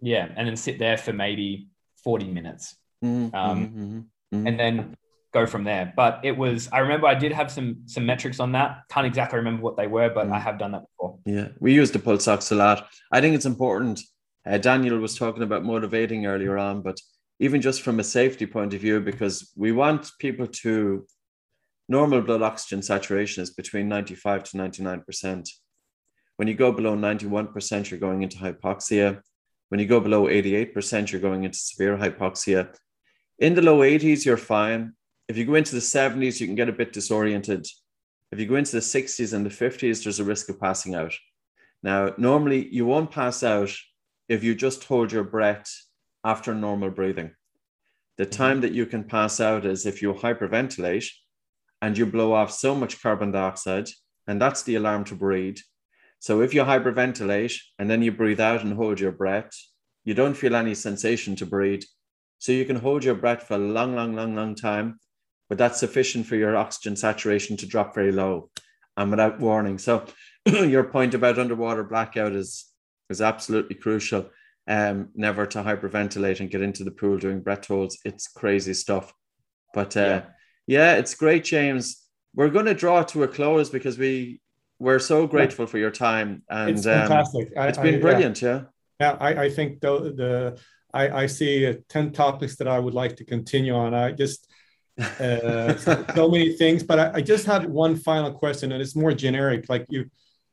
[0.01, 1.67] yeah, and then sit there for maybe
[2.03, 2.75] 40 minutes.
[3.03, 3.35] Mm-hmm.
[3.35, 3.99] Um, mm-hmm.
[4.35, 4.47] Mm-hmm.
[4.47, 4.95] And then
[5.33, 5.93] go from there.
[5.95, 8.83] But it was, I remember I did have some some metrics on that.
[8.89, 10.33] Can't exactly remember what they were, but mm.
[10.33, 11.19] I have done that before.
[11.25, 12.87] Yeah, we use the pulse ox a lot.
[13.11, 14.01] I think it's important.
[14.47, 16.99] Uh, Daniel was talking about motivating earlier on, but
[17.39, 21.05] even just from a safety point of view, because we want people to
[21.89, 25.49] normal blood oxygen saturation is between 95 to 99%.
[26.37, 29.21] When you go below 91%, you're going into hypoxia.
[29.69, 32.73] When you go below 88%, you're going into severe hypoxia.
[33.39, 34.93] In the low 80s, you're fine.
[35.27, 37.67] If you go into the 70s, you can get a bit disoriented.
[38.31, 41.13] If you go into the 60s and the 50s, there's a risk of passing out.
[41.83, 43.73] Now, normally you won't pass out
[44.27, 45.71] if you just hold your breath
[46.23, 47.31] after normal breathing.
[48.17, 48.31] The mm-hmm.
[48.31, 51.07] time that you can pass out is if you hyperventilate
[51.81, 53.89] and you blow off so much carbon dioxide,
[54.27, 55.59] and that's the alarm to breathe.
[56.19, 59.51] So if you hyperventilate and then you breathe out and hold your breath,
[60.03, 61.83] you don't feel any sensation to breathe.
[62.39, 64.99] So you can hold your breath for a long, long, long, long time.
[65.49, 68.49] but that's sufficient for your oxygen saturation to drop very low
[68.97, 69.77] and without warning.
[69.77, 70.05] So
[70.45, 72.65] your point about underwater blackout is
[73.09, 74.29] is absolutely crucial.
[74.69, 77.97] Um, never to hyperventilate and get into the pool doing breath holds.
[78.03, 79.13] It's crazy stuff.
[79.73, 80.23] But uh, yeah.
[80.67, 82.03] yeah, it's great, James.
[82.35, 84.41] We're going to draw to a close because we
[84.79, 85.71] we're so grateful yeah.
[85.71, 87.51] for your time and it's fantastic.
[87.55, 88.41] Um, it's been I, brilliant.
[88.41, 88.63] Yeah.
[88.99, 90.61] Yeah, I, I think the the
[90.93, 93.93] I, I see uh, 10 topics that I would like to continue on.
[93.93, 94.47] I just,
[94.97, 99.13] uh, so many things, but I, I, just have one final question and it's more
[99.13, 99.65] generic.
[99.69, 100.09] Like you,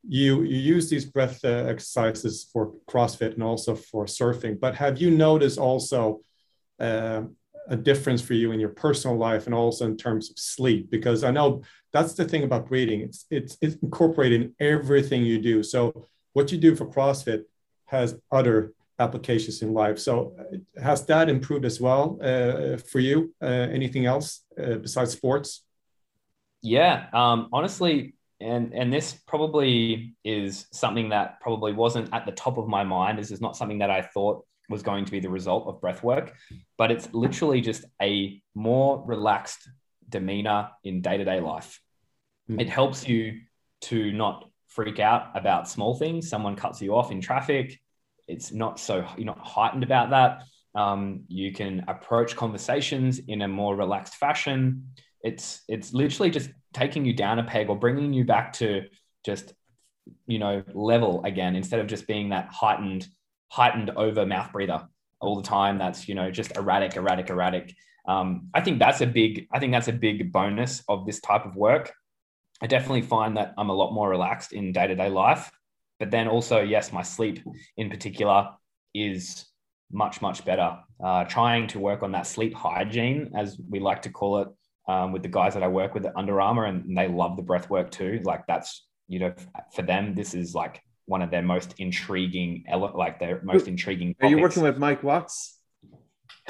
[0.09, 4.99] you, you use these breath uh, exercises for CrossFit and also for surfing, but have
[4.99, 6.21] you noticed also
[6.81, 7.23] uh,
[7.69, 10.91] a difference for you in your personal life and also in terms of sleep?
[10.91, 13.01] Because I know that's the thing about breathing.
[13.01, 15.63] It's, it's, it's incorporated in everything you do.
[15.63, 17.45] So what you do for CrossFit
[17.87, 19.99] has other applications in life.
[19.99, 20.37] So
[20.83, 23.35] has that improved as well uh, for you?
[23.43, 25.63] Uh, anything else uh, besides sports?
[26.63, 28.15] Yeah, um, honestly,
[28.45, 33.19] and and this probably is something that probably wasn't at the top of my mind.
[33.19, 36.03] This is not something that I thought was going to be the result of breath
[36.03, 36.33] work,
[36.79, 39.69] but it's literally just a more relaxed
[40.09, 41.81] demeanor in day to day life.
[42.51, 42.61] Mm.
[42.61, 43.41] It helps you
[43.83, 46.29] to not freak out about small things.
[46.29, 47.81] Someone cuts you off in traffic
[48.29, 50.43] it's not so you're not heightened about that.
[50.75, 54.89] Um, you can approach conversations in a more relaxed fashion.
[55.23, 58.83] It's it's literally just taking you down a peg or bringing you back to
[59.25, 59.55] just
[60.27, 63.09] you know level again instead of just being that heightened
[63.49, 64.87] heightened over mouth breather
[65.20, 65.79] all the time.
[65.79, 67.75] That's you know just erratic, erratic, erratic.
[68.07, 71.47] Um, I think that's a big I think that's a big bonus of this type
[71.47, 71.93] of work.
[72.61, 75.51] I definitely find that I'm a lot more relaxed in day to day life.
[75.99, 77.41] But then also, yes, my sleep
[77.77, 78.51] in particular
[78.95, 79.47] is
[79.93, 80.79] much, much better.
[81.03, 84.49] Uh, trying to work on that sleep hygiene, as we like to call it,
[84.87, 87.43] um, with the guys that I work with at Under Armour, and they love the
[87.43, 88.20] breath work too.
[88.24, 89.35] Like that's, you know,
[89.74, 92.64] for them, this is like one of their most intriguing,
[92.95, 94.14] like their most intriguing.
[94.14, 94.26] Topics.
[94.26, 95.59] Are you working with Mike Watts?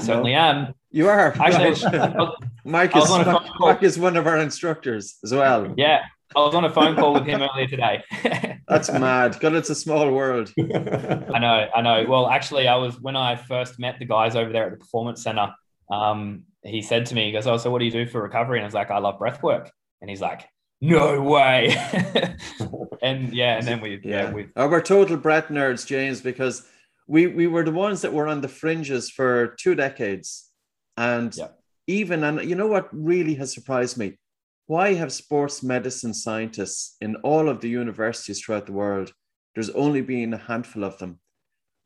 [0.00, 0.38] certainly no.
[0.38, 0.74] am.
[0.90, 1.34] You are.
[1.40, 1.70] Actually,
[2.64, 3.10] Mike, is,
[3.58, 5.74] Mike is one of our instructors as well.
[5.76, 6.02] Yeah,
[6.36, 8.02] I was on a phone call with him earlier today.
[8.68, 9.38] That's mad.
[9.40, 10.52] God, it's a small world.
[10.58, 12.06] I know, I know.
[12.08, 15.22] Well, actually, I was when I first met the guys over there at the Performance
[15.22, 15.54] Center.
[15.90, 18.58] Um, he said to me, he goes, "Oh, so what do you do for recovery?"
[18.58, 20.48] And I was like, "I love breath work." And he's like,
[20.80, 21.74] "No way!"
[23.02, 26.66] and yeah, and then we yeah, yeah we oh, we're total breath nerds, James, because
[27.06, 30.50] we we were the ones that were on the fringes for two decades,
[30.96, 31.48] and yeah.
[31.86, 34.18] even and you know what really has surprised me
[34.66, 39.12] why have sports medicine scientists in all of the universities throughout the world,
[39.54, 41.20] there's only been a handful of them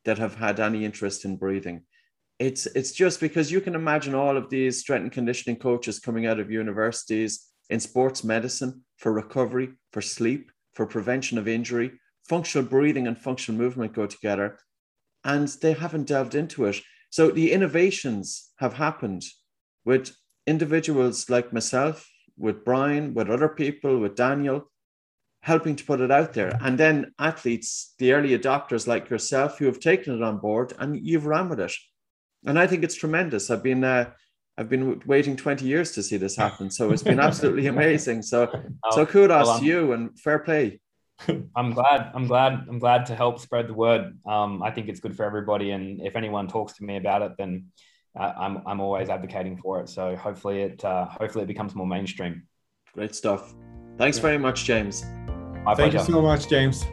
[0.04, 1.82] that have had any interest in breathing?
[2.38, 6.26] It's, it's just because you can imagine all of these strength and conditioning coaches coming
[6.26, 11.92] out of universities in sports medicine for recovery, for sleep, for prevention of injury.
[12.28, 14.58] Functional breathing and functional movement go together,
[15.24, 16.76] and they haven't delved into it.
[17.10, 19.24] So the innovations have happened
[19.84, 20.14] with
[20.46, 24.70] individuals like myself with Brian, with other people, with Daniel,
[25.42, 26.56] helping to put it out there.
[26.60, 30.96] And then athletes, the early adopters like yourself, who have taken it on board and
[31.04, 31.72] you've run with it.
[32.46, 33.50] And I think it's tremendous.
[33.50, 34.10] I've been uh,
[34.56, 36.70] I've been waiting 20 years to see this happen.
[36.70, 38.22] So it's been absolutely amazing.
[38.22, 38.50] So
[38.84, 40.80] oh, so kudos well, to you and fair play.
[41.56, 42.12] I'm glad.
[42.14, 42.66] I'm glad.
[42.68, 44.18] I'm glad to help spread the word.
[44.26, 45.72] Um, I think it's good for everybody.
[45.72, 47.66] And if anyone talks to me about it, then
[48.16, 49.88] I'm I'm always advocating for it.
[49.88, 52.44] So hopefully it uh, hopefully it becomes more mainstream.
[52.94, 53.54] Great stuff.
[53.96, 55.04] Thanks very much, James.
[55.64, 55.98] My Thank pleasure.
[55.98, 56.84] you so much, James.